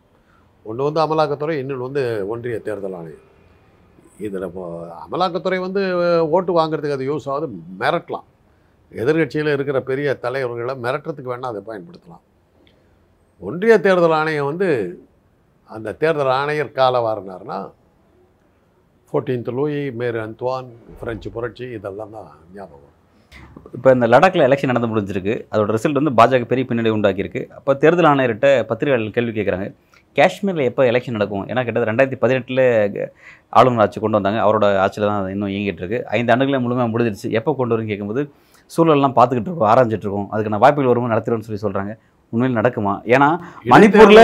ஒன்று 0.66 0.88
வந்து 0.88 1.02
அமலாக்கத்துறை 1.06 1.56
இன்னொன்று 1.62 1.88
வந்து 1.88 2.04
ஒன்றிய 2.32 2.58
தேர்தல் 2.68 2.96
ஆணையம். 3.00 3.26
இதில் 4.26 4.46
இப்போ 4.50 4.66
அமலாக்கத்துறை 5.06 5.60
வந்து 5.66 5.82
ஓட்டு 6.36 6.54
வாங்குறதுக்கு 6.60 6.98
அது 6.98 7.10
யூஸ் 7.12 7.28
ஆகுது 7.34 7.48
மிரட்டலாம். 7.82 8.28
எதிர்கட்சியில் 9.02 9.54
இருக்கிற 9.56 9.80
பெரிய 9.90 10.14
தலைவர்களை 10.26 10.76
மிரட்டுறதுக்கு 10.86 11.34
வேணால் 11.34 11.52
அதை 11.54 11.62
பயன்படுத்தலாம். 11.70 12.24
ஒன்றிய 13.48 13.74
தேர்தல் 13.88 14.18
ஆணையம் 14.20 14.50
வந்து 14.52 14.70
அந்த 15.70 15.96
தேர்தல் 16.04 16.34
ஆணையர் 16.40 16.78
கால 16.80 17.00
வாரினார்னா 17.06 17.60
fourteenth 19.14 19.52
Louis 19.58 19.84
Marie 20.00 20.20
Antoinette 20.26 20.70
French 21.02 21.30
புரட்சி 21.36 21.66
இதெல்லாம் 21.78 22.16
தான் 22.16 22.32
ஞாபகம் 22.56 22.88
இப்போ 23.78 23.89
இந்த 23.96 24.08
லடாக்ல 24.13 24.46
எலெக்ஷன் 24.48 24.72
நடந்து 24.72 24.89
முடிஞ்சிருக்கு. 24.92 25.34
அதோட 25.54 25.70
ரிசல்ட் 25.75 26.00
வந்து 26.00 26.13
பாஜக 26.20 26.48
பெரிய 26.51 26.66
பின்னடை 26.70 26.92
உண்டாக்கியிருக்கு. 26.98 27.42
அப்போ 27.60 27.74
தேர்தல் 27.84 28.10
ஆணையர்கிட்ட 28.12 28.50
பத்திரிகையாளர்கள் 28.70 29.16
கேள்வி 29.18 29.34
கேட்குறாங்க. 29.38 29.68
காஷ்மீரில் 30.18 30.68
எப்போ 30.70 30.84
எலெக்ஷன் 30.92 31.18
நடக்கும்? 31.18 31.44
ஏன்னா 31.50 31.62
கிட்டத்தட்ட 31.66 31.92
ரெண்டாயிரத்தி 31.92 32.20
பதினெட்டில் 32.24 32.63
ஆளுநர் 33.60 33.84
ஆட்சி 33.86 34.00
கொண்டு 34.04 34.18
வந்தாங்க. 34.20 34.39
அவரோட 34.46 34.66
ஆட்சியில் 34.84 35.10
தான் 35.10 35.32
இன்னும் 35.34 35.51
இயங்கிட்டு 35.56 35.82
இருக்கு. 35.84 36.00
ஐந்து 36.18 36.32
ஆண்டுகளே 36.34 36.62
முழுமையாக 36.66 36.92
முடிஞ்சிருச்சு. 36.94 37.30
எப்போ 37.39 37.54
கொண்டு 37.60 37.74
வரும்னு 37.74 37.92
கேட்கும்போது 37.92 38.24
சூழல்லாம் 38.75 39.18
பார்த்துக்கிட்டு 39.18 39.51
இருக்கோம் 39.51 39.72
ஆராய்ஞ்சிட்டு 39.74 40.06
இருக்கோம். 40.08 40.30
அதுக்கான 40.34 40.62
வாய்ப்புகள் 40.63 40.92
வரும்போது 40.92 41.13
நடத்திடும்னு 41.16 41.48
சொல்லி 41.50 41.63
சொல்கிறாங்க 41.66 41.94
உண்மையில் 42.34 42.58
நடக்குமா? 42.60 42.92
ஏன்னா 43.13 43.28
மணிப்பூர்ல. 43.74 44.24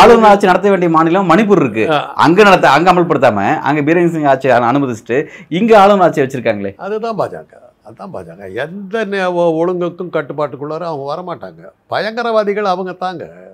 ஆளுநர் 0.00 0.28
ஆட்சி 0.32 0.50
நடத்த 0.50 0.72
வேண்டிய 0.72 0.90
மாநிலம் 0.96 1.30
மணிப்பூர் 1.32 1.62
இருக்கு. 1.62 1.84
அங்க 2.24 2.38
நடத்த 2.48 2.66
அங்க 2.76 2.88
அமல்படுத்தாம 2.92 3.46
அங்க 3.68 3.82
பீரேன் 3.88 4.12
சிங் 4.16 4.28
ஆட்சி 4.32 4.52
அனுமதிச்சுட்டு 4.70 5.18
இங்க 5.60 5.72
ஆளுநர் 5.82 6.06
ஆட்சி 6.06 6.22
வச்சிருக்காங்களே. 6.24 6.72
அதுதான் 6.86 7.18
பாஜக. 7.22 7.62
அதுதான் 7.84 8.12
பாஜக. 8.12 8.54
எந்த 8.54 9.06
நே- 9.06 9.34
ஒழுங்குக்கும் 9.34 10.10
கட்டுப்பாட்டுக்குள்ளார 10.10 10.80
அவங்க 10.80 11.14
வரமாட்டாங்க. 11.14 11.70
பயங்கரவாதிகள் 11.90 12.64
அவங்க 12.64 12.92
தாங்க. 12.92 13.52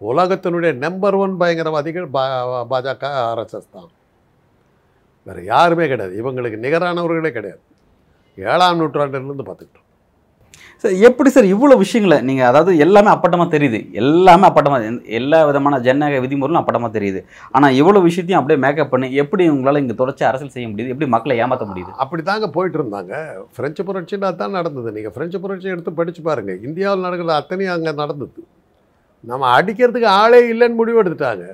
உலகத்தினுடைய 0.00 0.74
நம்பர் 0.74 1.14
ஒன் 1.14 1.36
பயங்கரவாதிகள் 1.40 2.08
பா- 2.12 2.64
பாஜக 2.70 3.04
ஆர்எஸ்எஸ் 3.04 3.70
தான். 3.72 3.88
வேற 5.22 5.42
யாருமே 5.42 5.88
கிடையாது. 5.88 6.22
இவங்களுக்கு 6.22 6.56
நிகரானவர்களே 6.58 7.30
கிடையாது. 7.30 7.60
ஏழாம் 8.36 8.76
நூற்றாண்டிலிருந்து 8.76 9.42
பார்த்துக்கிட்டோம். 9.42 9.83
சார் 10.82 10.94
எப்படி 11.08 11.30
சார் 11.34 11.46
இவ்வளோ 11.52 11.76
விஷயங்களை 11.82 12.16
நீங்கள் 12.28 12.48
அதாவது 12.50 12.72
எல்லாமே 12.84 13.10
அப்பட்டமாக 13.14 13.48
தெரியுது. 13.54 13.78
எல்லாமே 14.02 14.44
அப்பட்டமாக 14.48 14.90
எல்லா 15.18 15.38
விதமான 15.50 15.80
ஜனநாயக 15.86 16.20
விதிமுறைகளும் 16.24 16.60
அப்பட்டமாக 16.62 16.92
தெரியுது. 16.98 17.20
ஆனால் 17.56 17.76
இவ்வளோ 17.80 18.02
விஷயத்தையும் 18.08 18.40
அப்படியே 18.40 18.60
மேக்கப் 18.64 18.92
பண்ணி 18.94 19.08
எப்படி 19.22 19.46
உங்களால் 19.54 19.82
இங்கே 19.82 19.96
தொடர்ச்சி 20.02 20.24
அரசியல் 20.30 20.54
செய்ய 20.56 20.68
முடியுது? 20.72 20.92
எப்படி 20.94 21.08
மக்களை 21.16 21.36
ஏமாற்ற 21.44 21.66
முடியுது? 21.72 21.92
அப்படி 22.04 22.24
தாங்க 22.30 22.48
போயிட்டு 22.56 22.78
இருந்தாங்க. 22.80 23.14
பிரெஞ்சு 23.58 23.84
புரட்சியில் 23.90 24.28
தான் 24.42 24.56
நடந்தது. 24.58 24.90
நீங்கள் 24.98 25.16
பிரெஞ்சு 25.18 25.40
புரட்சி 25.44 25.74
எடுத்து 25.74 25.98
படிச்சு 26.00 26.24
பாருங்கள் 26.30 26.62
இந்தியாவில் 26.68 27.06
நடக்கிற 27.08 27.36
அத்தனையும் 27.42 27.76
அங்கே 27.76 27.94
நடந்தது. 28.02 28.42
நம்ம 29.30 29.50
அடிக்கிறதுக்கு 29.58 30.10
ஆளே 30.22 30.40
இல்லைன்னு 30.54 30.80
முடிவு 30.80 31.00
எடுத்துட்டாங்க. 31.02 31.44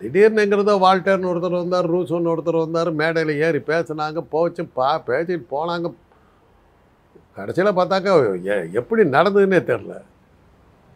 திடீர்னு 0.00 0.42
எங்கிறதோ 0.42 0.74
வால்டர்னு 0.84 1.28
ஒருத்தர் 1.30 1.56
வந்தார் 1.62 1.88
ரூசோன்னு 1.94 2.30
ஒருத்தர் 2.32 2.58
வந்தார் 2.62 2.90
மேடையில் 3.00 3.32
ஏறி 3.46 3.60
பேசினாங்க 3.70 4.20
போச்சு 4.34 4.62
பா 4.78 4.90
பேசிட்டு 5.08 5.44
போனாங்க. 5.54 5.88
கடைசியில் 7.36 7.72
பார்த்தாக்கா 7.72 8.12
எ- 8.44 8.68
எப்படி 8.72 9.02
நடந்ததுன்னே 9.08 9.60
தெரில 9.70 9.94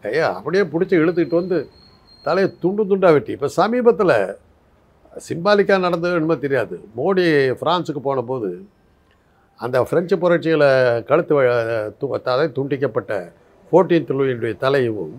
ஐயா 0.03 0.29
அப்படியே 0.35 0.63
பிடிச்சி 0.65 0.95
இழுத்துக்கிட்டு 1.03 1.35
வந்து 1.35 1.59
தலையை 2.25 2.49
துண்டு 2.61 2.83
துண்டாக 2.85 3.13
வெட்டி. 3.13 3.33
இப்போ 3.33 3.49
சமீபத்தில் 3.49 4.17
சிம்பாலிக்காக 5.29 5.81
நடந்தது 5.81 6.15
என்னமோ 6.15 6.37
தெரியாது. 6.37 6.77
மோடி 6.97 7.25
ஃப்ரான்ஸுக்கு 7.61 8.01
போன 8.01 8.21
போது 8.23 8.49
அந்த 9.59 9.83
ஃப்ரெஞ்சு 9.83 10.19
புரட்சியில் 10.19 10.67
கழுத்து 11.05 11.35
வ- 11.35 11.53
து- 12.01 12.23
தலை 12.23 12.47
துண்டிக்கப்பட்ட 12.57 13.13
ஃபோர்டீன்த் 13.73 14.17
லூயினுடைய 14.19 14.57
தலையும் 14.57 15.15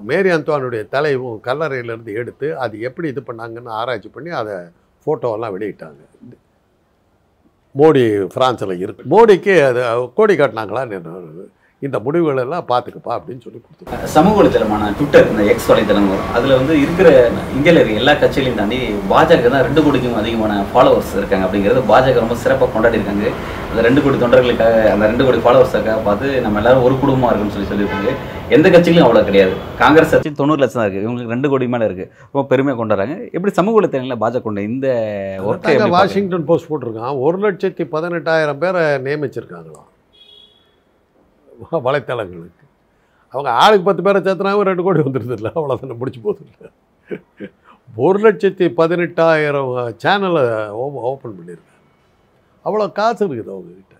மேரி 0.00 0.30
அந்தோனுடைய 0.30 0.88
தலையும் 0.88 1.42
கல்லறையிலேருந்து 1.44 2.12
எடுத்து 2.14 2.58
அது 2.58 2.80
எப்படி 2.80 3.08
இது 3.08 3.20
பண்ணாங்கன்னு 3.20 3.68
ஆராய்ச்சி 3.80 4.08
பண்ணி 4.08 4.30
அதை 4.30 4.56
ஃபோட்டோவெல்லாம் 5.06 5.54
வெளியிட்டாங்க. 5.56 6.00
மோடி 7.78 8.02
ஃப்ரான்ஸில் 8.34 8.78
இருக்கு. 8.84 9.04
மோடிக்கு 9.14 9.54
அது 9.68 10.10
கோடி 10.14 10.34
காட்டினாங்களான்னு 10.36 10.96
என்ன 11.00 11.10
இந்த 11.86 11.96
முடிவுகள் 12.04 12.40
எல்லாம் 12.44 12.64
பார்த்துக்கப்பா 12.70 13.12
அப்படின்னு 13.16 13.42
சொல்லி 13.44 13.58
கொடுத்துருக்காங்க 13.58 14.08
சமூக 14.14 14.34
வலைத்தளமான 14.38 14.86
ட்விட்டர் 14.98 15.28
இந்த 15.32 15.42
எக்ஸ் 15.52 15.68
வலைத்தளம் 15.70 16.08
அதில் 16.36 16.54
வந்து 16.60 16.74
இருக்கிற 16.84 17.08
இந்தியாவில் 17.56 17.78
இருக்க 17.80 18.00
எல்லா 18.02 18.14
கட்சிகளையும் 18.22 18.58
தாண்டி 18.60 18.78
பாஜக 19.12 19.50
தான் 19.54 19.64
ரெண்டு 19.66 19.82
கோடிக்கும் 19.84 20.16
அதிகமான 20.20 20.54
ஃபாலோவர்ஸ் 20.70 21.12
இருக்காங்க 21.20 21.46
அப்படிங்கிறது 21.48 21.82
பாஜக 21.90 22.24
ரொம்ப 22.24 22.36
சிறப்பாக 22.44 22.70
கொண்டாடி 22.72 22.98
இருக்காங்க. 22.98 23.26
அந்த 23.70 23.80
ரெண்டு 23.86 24.00
கோடி 24.04 24.16
தொண்டர்களுக்காக 24.22 24.76
அந்த 24.92 25.04
ரெண்டு 25.10 25.26
கோடி 25.26 25.38
ஃபாலோவர்ஸுக்காக 25.44 25.98
பார்த்து 26.08 26.28
நம்ம 26.44 26.58
எல்லாரும் 26.60 26.86
ஒரு 26.88 26.94
குடும்பமாக 27.02 27.30
இருக்குன்னு 27.32 27.54
சொல்லி 27.56 27.70
சொல்லியிருக்காங்க. 27.72 28.14
எந்த 28.56 28.66
கட்சியிலும் 28.74 29.06
அவ்வளோ 29.06 29.22
கிடையாது. 29.28 29.54
காங்கிரஸ் 29.82 30.14
கட்சி 30.14 30.32
தொண்ணூறு 30.40 30.62
லட்சம் 30.62 30.80
தான் 30.80 30.88
இருக்குது 30.88 31.06
இவங்களுக்கு 31.06 31.34
ரெண்டு 31.34 31.50
கோடி 31.52 31.68
மேலே 31.74 31.88
இருக்குது 31.88 32.10
ரொம்ப 32.32 32.44
பெருமையாக 32.52 32.78
கொண்டாடுறாங்க. 32.80 33.16
எப்படி 33.36 33.54
சமூக 33.60 33.76
வலைத்தளங்களில் 33.78 34.22
பாஜக 34.24 34.42
கொண்ட 34.48 34.64
இந்த 34.72 34.88
ஒர்க்கை 35.50 35.76
வாஷிங்டன் 35.96 36.48
போஸ்ட் 36.50 36.70
போட்டிருக்கான். 36.72 37.14
ஒரு 37.26 37.38
லட்சத்தி 37.46 37.86
பதினெட்டாயிரம் 37.94 38.60
பேரை 38.64 38.82
நியமிச்சிருக்காங்களாம். 39.06 39.86
வலைத்தளங்களுக்கு. 41.86 42.64
அவங்க 43.34 43.50
ஆளுக்கு 43.62 43.86
பத்து 43.88 44.04
பேரை 44.06 44.20
சேர்த்துனாங்க 44.26 44.68
ரெண்டு 44.70 44.84
கோடி 44.86 45.06
வந்துடுது 45.06 45.36
இல்லை 45.38 45.50
அவ்வளோதானே 45.56 45.96
முடிச்சு 46.00 46.20
போகுது 46.26 46.44
இல்லை 46.48 46.70
ஒரு 48.04 48.18
லட்சத்தி 48.24 48.66
பதினெட்டாயிரம் 48.80 49.74
சேனலை 50.02 50.42
ஓப்பன் 51.10 51.36
பண்ணியிருக்காங்க. 51.38 51.76
அவ்வளோ 52.64 52.86
காசு 52.98 53.22
இருக்குது 53.24 53.54
அவங்கக்கிட்ட 53.56 53.94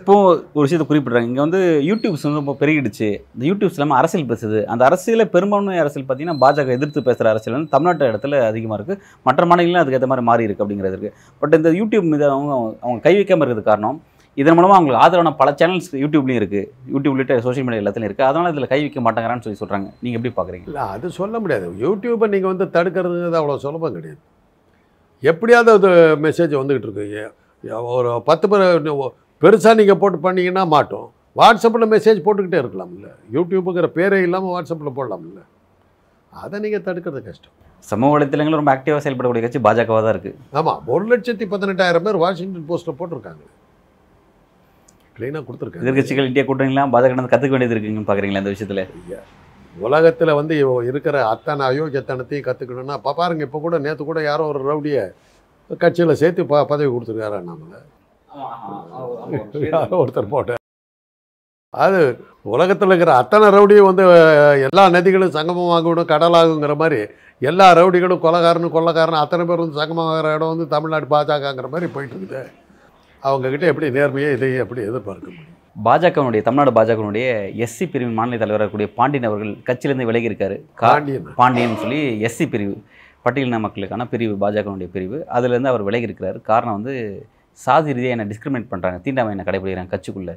இப்போ 0.00 0.14
ஒரு 0.56 0.62
விஷயத்தை 0.64 0.86
குறிப்பிட்றாங்க. 0.88 1.28
இங்கே 1.30 1.42
வந்து 1.44 1.60
யூடியூப்ஸ் 1.88 2.24
வந்து 2.26 2.40
ரொம்ப 2.40 2.54
பெருகிடுச்சு. 2.60 3.08
இந்த 3.34 3.44
யூடியூப்ஸ் 3.50 3.76
இல்லாமல் 3.78 3.98
அரசியல் 4.00 4.26
பேசுது. 4.32 4.58
அந்த 4.72 4.82
அரசியல 4.88 5.24
பெரும்பான்மை 5.34 5.76
அரசியல் 5.82 6.04
பார்த்தீங்கன்னா 6.08 6.40
பாஜக 6.42 6.72
எதிர்த்து 6.78 7.06
பேசுகிற 7.08 7.30
அரசியல் 7.32 7.56
வந்து 7.56 7.72
தமிழ்நாட்டு 7.74 8.10
இடத்துல 8.12 8.40
அதிகமாக 8.50 8.78
இருக்குது 8.78 9.00
மற்ற 9.28 9.46
மாநிலங்களும் 9.50 9.82
அதுக்கேற்ற 9.82 10.08
மாதிரி 10.12 10.26
மாறி 10.30 10.46
இருக்குது 10.46 10.64
அப்படிங்கிறது 10.66 10.96
இருக்குது 10.96 11.16
பட் 11.42 11.56
இந்த 11.60 11.72
யூடியூப் 11.80 12.10
மீது 12.12 12.26
அவங்க 12.36 12.52
அவங்க 12.84 12.98
கை 13.06 13.14
வைக்காமல் 13.20 13.44
இருக்கிறது 13.46 13.70
காரணம் 13.70 13.98
இதன் 14.38 14.56
மூலமாக 14.56 14.76
அவங்களுக்கு 14.78 15.02
ஆதரவான 15.04 15.30
பல 15.40 15.50
சேனல்ஸ் 15.60 15.88
யூடியூப்லேயும் 16.02 16.40
இருக்குது 16.40 16.66
யூடியூப் 16.92 17.14
உள்ளிட்ட 17.14 17.36
சோஷியல் 17.46 17.66
மீடியா 17.66 17.82
எல்லாத்துலையும் 17.82 18.10
இருக்குது 18.10 18.28
அதனால் 18.30 18.50
இதில் 18.52 18.70
கை 18.72 18.80
வைக்க 18.84 19.00
மாட்டேங்கிறான்னு 19.06 19.44
சொல்லி 19.46 19.60
சொல்கிறாங்க 19.62 19.88
நீங்கள் 20.02 20.18
எப்படி 20.18 20.32
பார்க்குறீங்க 20.36 20.68
இல்லை 20.70 20.84
அது 20.94 21.06
சொல்ல 21.20 21.34
முடியாது. 21.42 21.66
யூடியூப்பை 21.84 22.28
நீங்கள் 22.34 22.52
வந்து 22.52 22.66
தடுக்கிறது 22.76 23.18
அவ்வளோ 23.40 23.56
சுலபம் 23.64 23.96
கிடையாது. 23.98 24.20
எப்படியாவது 25.22 25.72
அது 25.78 25.90
மெசேஜ் 26.26 26.54
வந்துக்கிட்டு 26.60 26.88
இருக்கு. 26.88 27.24
ஒரு 27.96 28.10
பத்து 28.30 28.48
பேர் 28.52 28.90
பெருசாக 29.42 29.74
நீங்கள் 29.80 30.00
போட்டு 30.02 30.18
பண்ணீங்கன்னா 30.26 30.64
மாட்டோம். 30.76 31.08
வாட்ஸ்அப்பில் 31.40 31.90
மெசேஜ் 31.94 32.24
போட்டுக்கிட்டே 32.26 32.60
இருக்கலாம்ல. 32.62 33.08
யூடியூப்புங்கிற 33.36 33.88
பேரே 33.98 34.18
இல்லாமல் 34.26 34.52
வாட்ஸ்அப்பில் 34.54 34.96
போடலாம்ல. 34.98 35.40
அதை 36.32 36.56
நீங்கள் 36.64 36.84
தடுக்கிறது 36.88 37.22
கஷ்டம். 37.28 37.54
சமூக 37.90 38.10
வலைத்தளங்களும் 38.14 38.60
ரொம்ப 38.60 38.72
ஆக்டிவாக 38.76 39.02
செயல்படக்கூடிய 39.04 39.42
கட்சி 39.44 39.60
பாஜகவாக 39.66 40.02
தான் 40.06 40.14
இருக்குது 40.14 40.38
ஆமாம் 40.60 40.80
ஒரு 40.94 41.04
லட்சத்தி 41.12 41.44
பதினெட்டாயிரம் 41.54 42.06
பேர் 42.06 42.18
வாஷிங்டன் 42.24 42.68
போஸ்ட்டில் 42.70 42.98
போட்டிருக்காங்க. 42.98 43.44
க்ளீனாக 45.20 45.44
கொடுத்துருக்காங்க. 45.46 45.86
எதிர்கட்சிகள் 45.86 46.28
இந்தியா 46.30 46.44
கூட்டணிலாம் 46.50 46.92
பாஜக 46.96 47.28
கற்றுக்க 47.34 47.54
வேண்டியது 47.56 47.76
இருக்குங்கன்னு 47.76 48.10
பார்க்குறீங்களா 48.10 48.42
இந்த 48.44 48.54
விஷயத்தில்? 48.56 48.84
உலகத்தில் 49.76 50.38
வந்து 50.38 50.54
இருக்கிற 50.90 51.16
அத்தனை 51.32 51.62
அயோக்கியத்தனத்தையும் 51.70 52.46
கற்றுக்கணும்னா 52.46 52.96
இப்போ 53.00 53.12
பாருங்க 53.18 53.44
இப்போ 53.48 53.58
கூட 53.66 53.76
நேற்று 53.84 54.04
கூட 54.08 54.20
யாரோ 54.30 54.46
ஒரு 54.52 54.60
ரவுடியை 54.70 55.04
கட்சியில் 55.82 56.20
சேர்த்து 56.22 56.42
ப 56.52 56.62
பதவி 56.70 56.90
கொடுத்துருக்காரா 56.92 57.38
நம்மளை? 57.50 57.80
யாரோ 59.74 59.98
ஒருத்தர் 60.02 60.32
போட்ட. 60.32 60.56
அது 61.74 62.00
உலகத்தில் 62.54 62.90
இருக்கிற 62.90 63.12
அத்தனை 63.22 63.46
ரவுடியும் 63.56 63.88
வந்து 63.90 64.04
எல்லா 64.68 64.84
நதிகளும் 64.96 65.36
சங்கமமாகணும் 65.36 66.10
கடலாகுங்கிற 66.12 66.74
மாதிரி 66.82 67.00
எல்லா 67.50 67.66
ரவுடிகளும் 67.78 68.24
கொலகாரனும் 68.24 68.74
கொள்ளக்காரனும் 68.76 69.22
அத்தனை 69.24 69.44
பேர் 69.50 69.62
வந்து 69.64 69.80
சங்கமாகிற 69.82 70.32
இடம் 70.36 70.52
வந்து 70.52 70.66
தமிழ்நாடு 70.74 71.06
பாஜகங்கிற 71.14 71.68
மாதிரி 71.74 71.88
போயிட்டு 71.94 72.16
இருக்குது. 72.18 72.42
அவங்கக்கிட்ட 73.28 73.66
எப்படி 73.70 73.88
நேர்மையை 73.96 74.28
இதையும் 74.36 74.62
எப்படி 74.64 74.80
எதிர்பார்க்க 74.90 75.26
முடியும்? 75.32 75.56
பாஜகவினுடைய 75.86 76.42
தமிழ்நாடு 76.46 76.72
பாஜகவினுடைய 76.78 77.26
எஸ்சி 77.64 77.84
பிரிவின் 77.92 78.16
மாநில 78.18 78.38
தலைவராக 78.42 78.64
இருக்கக்கூடிய 78.64 78.88
பாண்டியன் 78.98 79.28
அவர்கள் 79.28 79.52
கட்சியிலேருந்து 79.68 80.08
விலகி 80.10 80.28
இருக்காரு 80.30 80.56
பாண்டியன். 80.84 81.26
பாண்டியன் 81.40 81.76
சொல்லி 81.82 82.00
எஸ்சி 82.28 82.46
பிரிவு 82.54 82.74
பட்டியலின 83.24 83.60
மக்களுக்கான 83.66 84.06
பிரிவு 84.12 84.34
பாஜகவினுடைய 84.44 84.90
பிரிவு. 84.94 85.18
அதுலேருந்து 85.36 85.72
அவர் 85.72 85.86
விலகி 85.88 86.08
இருக்கிறாரு 86.08 86.40
காரணம் 86.50 86.78
வந்து 86.78 86.94
சாதி 87.64 87.94
ரீதியாக 87.96 88.16
என்னை 88.16 88.26
டிஸ்கிரிமினேட் 88.32 88.72
பண்ணுறாங்க 88.72 88.98
தீண்டாமை 89.06 89.32
என்னை 89.34 89.46
கடைபிடிக்கிறாங்க 89.48 89.92
கட்சிக்குள்ளே. 89.94 90.34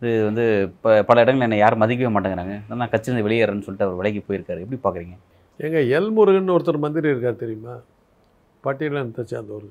இது 0.00 0.12
வந்து 0.28 0.44
இப்போ 0.70 0.90
பல 1.10 1.22
இடங்களில் 1.24 1.48
என்னை 1.48 1.58
யாரும் 1.64 1.82
மதிக்கவே 1.84 2.12
மாட்டேங்கிறாங்க. 2.16 2.56
நான் 2.82 2.92
கட்சியிலேருந்து 2.94 3.26
வெளியேறேன்னு 3.28 3.66
சொல்லிட்டு 3.66 3.88
அவர் 3.88 3.98
விலகி 4.02 4.22
போயிருக்காரு. 4.28 4.62
எப்படி 4.64 4.80
பார்க்குறீங்க 4.84 5.16
எங்க 5.66 5.78
எல் 5.98 6.12
முருகன் 6.16 6.54
ஒருத்தர் 6.56 6.84
மந்திரி 6.84 7.12
இருக்கார் 7.14 7.42
தெரியுமா? 7.42 7.74
பட்டியலத்தை 8.64 9.24
சேர்ந்தவர். 9.32 9.68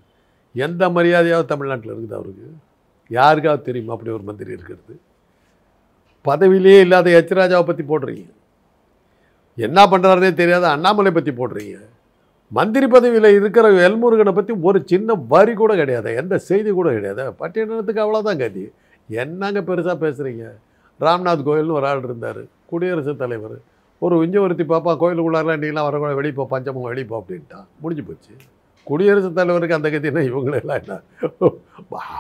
எந்த 0.55 0.89
மரியாதையாவது 0.89 1.45
தமிழ்நாட்டில் 1.45 1.91
இருக்குது 1.91 2.17
அவருக்கு? 2.19 2.47
யாருக்காவது 3.07 3.63
தெரியுமா? 3.63 3.91
அப்படி 3.93 4.11
ஒரு 4.11 4.23
மந்திரி 4.23 4.51
இருக்கிறது. 4.51 4.95
பதவியிலே 6.25 6.79
இல்லாத 6.79 7.09
எச்ராஜாவை 7.19 7.65
பற்றி 7.65 7.83
போடுறீங்க. 7.83 8.29
என்ன 9.57 9.85
பண்ணுறாருனே 9.85 10.33
தெரியாத 10.33 10.69
அண்ணாமலை 10.69 11.11
பற்றி 11.11 11.31
போடுறீங்க. 11.31 11.77
மந்திரி 12.51 12.87
பதவியில் 12.87 13.35
இருக்கிற 13.35 13.71
எல்முருகனை 13.87 14.33
பற்றி 14.33 14.53
ஒரு 14.61 14.81
சின்ன 14.85 15.13
வரி 15.27 15.53
கூட 15.53 15.75
கிடையாது. 15.75 16.15
எந்த 16.15 16.37
செய்தி 16.37 16.71
கூட 16.71 16.89
கிடையாது. 16.93 17.23
பட்டியலத்துக்கு 17.39 18.01
அவ்வளோதான் 18.05 18.37
கதி. 18.37 18.71
என்னங்க 19.09 19.61
பெருசாக 19.61 19.97
பேசுகிறீங்க 20.03 20.45
ராம்நாத் 20.99 21.45
கோயில்னு 21.47 21.77
ஒரு 21.79 21.87
ஆள் 21.87 22.03
இருந்தார். 22.03 22.43
குடியரசுத் 22.65 23.17
தலைவர். 23.17 23.57
ஒரு 23.99 24.15
இஞ்ச 24.25 24.37
பாப்பா 24.73 24.93
கோயிலுக்குள்ளாரெலாம் 25.01 25.63
நீலாம் 25.63 25.87
வரக்கூட 25.87 26.13
வெளியே 26.15 26.33
போ 26.33 26.45
பஞ்சமும் 26.45 26.83
வெளியே 26.83 27.05
போ 27.05 27.23
அப்படின்ட்டான். 27.23 27.67
முடிஞ்சு 27.79 28.03
போச்சு. 28.03 28.33
குடியரசுத் 28.85 29.35
தலைவருக்கு 29.35 29.75
அந்த 29.75 29.89
கதி 29.89 30.07
என்ன 30.07 30.19
இவங்களெல்லாம் 30.19 30.81
என்ன? 30.81 30.99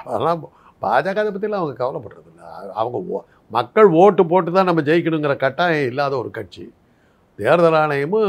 அதெல்லாம் 0.05 0.43
பாஜக 0.81 1.19
அதை 1.21 1.27
பற்றிலாம் 1.27 1.61
அவங்க 1.61 1.83
கவலைப்படுறதில்ல. 1.83 2.43
அவங்க 2.73 2.97
ஓ- 3.07 3.23
மக்கள் 3.51 3.85
ஓட்டு 3.85 4.25
போட்டு 4.25 4.51
தான் 4.51 4.65
நம்ம 4.65 4.81
ஜெயிக்கணுங்கிற 4.81 5.35
கட்டாயம் 5.35 5.87
இல்லாத 5.87 6.17
ஒரு 6.17 6.31
கட்சி. 6.31 6.73
தேர்தல் 7.39 7.73
ஆணையமும் 7.73 8.27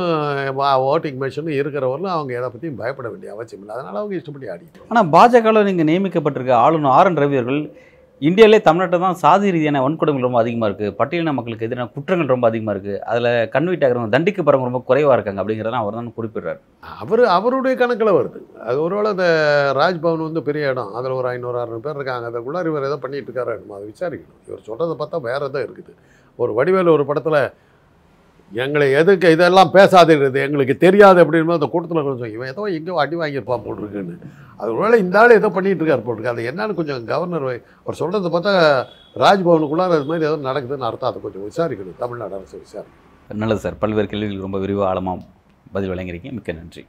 ஓட்டிங் 0.90 1.18
மிஷினும் 1.20 1.56
இருக்கிறவர்களும் 1.56 2.14
அவங்க 2.16 2.34
எதை 2.34 2.48
பற்றியும் 2.48 2.76
பயப்பட 2.76 3.08
வேண்டிய 3.08 3.32
அவசியம் 3.32 3.64
இல்லை. 3.64 3.76
அதனால் 3.76 3.96
அவங்க 3.96 4.14
இஷ்டப்படி 4.14 4.48
ஆடி 4.48 4.64
ஆனால் 4.88 5.08
பாஜகவில் 5.08 5.72
நீங்கள் 5.72 5.86
நியமிக்கப்பட்டிருக்க 5.86 6.52
ஆளுநர் 6.52 6.90
ஆர் 6.90 7.06
என் 7.06 7.16
ரவி 7.16 7.32
அவர்கள் 7.32 7.60
இந்தியாவிலே 8.24 8.58
தமிழ்நாட்டில் 8.66 9.02
தான் 9.04 9.18
சாதி 9.22 9.48
ரீதியான 9.54 9.80
வன்கொடுமைகள் 9.84 10.26
ரொம்ப 10.26 10.38
அதிகமாக 10.42 10.68
இருக்குது 10.68 10.92
பட்டியலின 10.98 11.32
மக்களுக்கு 11.38 11.66
எதிரான 11.66 11.90
குற்றங்கள் 11.96 12.30
ரொம்ப 12.32 12.46
அதிகமாக 12.50 12.74
இருக்குது 12.74 13.00
அதில் 13.10 13.28
கன்வீட் 13.54 13.84
ஆகிறவங்க 13.86 14.14
தண்டிக்கப்படுறவங்க 14.14 14.68
ரொம்ப 14.70 14.80
குறைவாக 14.90 15.16
இருக்காங்க 15.16 15.40
அப்படிங்கிறத 15.42 15.80
அவர் 15.82 15.98
தான் 15.98 16.08
குறிப்பிடுறாரு. 16.18 16.60
அவர் 17.02 17.22
அவருடைய 17.34 17.74
கணக்கில் 17.82 18.16
வருது. 18.18 18.40
அது 18.68 18.78
ஒருவேளை 18.86 19.10
அந்த 19.14 19.26
ராஜ்பவன் 19.80 20.26
வந்து 20.28 20.42
பெரிய 20.48 20.72
இடம். 20.72 20.94
அதில் 21.00 21.18
ஒரு 21.18 21.28
ஐநூறு 21.34 21.60
அறுநூறு 21.62 21.84
பேர் 21.86 21.98
இருக்காங்க. 22.00 22.30
அதுக்குள்ளார 22.32 22.72
இவர் 22.72 22.88
எதோ 22.90 22.98
பண்ணிட்டு 23.04 23.30
இருக்காரு. 23.30 23.56
அதை 23.76 23.84
விசாரிக்கணும். 23.92 24.40
இவர் 24.48 24.66
சொல்கிறத 24.70 24.96
பார்த்தா 25.02 25.20
வேறு 25.28 25.50
ஏதோ 25.50 25.62
இருக்குது. 25.66 25.94
ஒரு 26.42 26.52
வடிவேலு 26.60 26.96
ஒரு 26.96 27.06
படத்தில் 27.10 27.40
எங்களை 28.52 28.92
எதுக்கு 28.92 29.30
இதெல்லாம் 29.30 29.70
பேசாதீர்கள் 29.74 30.44
எங்களுக்கு 30.46 30.76
தெரியாது 30.84 31.18
அப்படின்னு 31.22 31.56
அந்த 31.58 31.68
கூட்டத்தில் 31.72 32.06
கொஞ்சம் 32.08 32.32
இவன் 32.34 32.50
ஏதோ 32.52 32.64
எங்கேயோ 32.76 32.98
அடி 33.02 33.16
வாங்கியிருப்பான் 33.16 33.64
போட்டிருக்குன்னு. 33.64 34.16
அது 34.56 34.68
ஒருவேளை 34.74 34.98
இந்த 35.04 35.18
ஆள் 35.20 35.36
ஏதோ 35.38 35.48
பண்ணிகிட்ருக்கார் 35.56 35.96
இருக்காரு 35.96 36.06
போட்டிருக்கு. 36.06 36.32
அது 36.34 36.42
என்னன்னு 36.50 36.78
கொஞ்சம் 36.80 37.04
கவர்னர் 37.04 37.48
அவர் 37.84 38.00
சொல்கிறத 38.02 38.30
பார்த்தா 38.34 38.52
ராஜ்பவனுக்குள்ளார 39.24 39.96
அது 39.98 40.08
மாதிரி 40.10 40.26
ஏதோ 40.30 40.36
நடக்குதுன்னு 40.48 40.88
அர்த்தம். 40.90 41.10
அதை 41.10 41.20
கொஞ்சம் 41.26 41.46
விசாரிக்கணும். 41.48 41.98
தமிழ்நாடு 41.98 42.34
அரசு 42.38 42.56
விசாரிக்கணும். 42.64 43.38
நல்லது 43.42 43.60
சார். 43.60 43.78
பல்வேறு 43.78 44.08
கேள்விகள் 44.12 44.46
ரொம்ப 44.46 44.58
விரிவாக 44.58 44.88
ஆழமாக 44.88 45.24
பதில் 45.72 45.92
வழங்கியிருக்கேன் 45.92 46.36
மிக்க 46.38 46.52
நன்றி. 46.52 46.84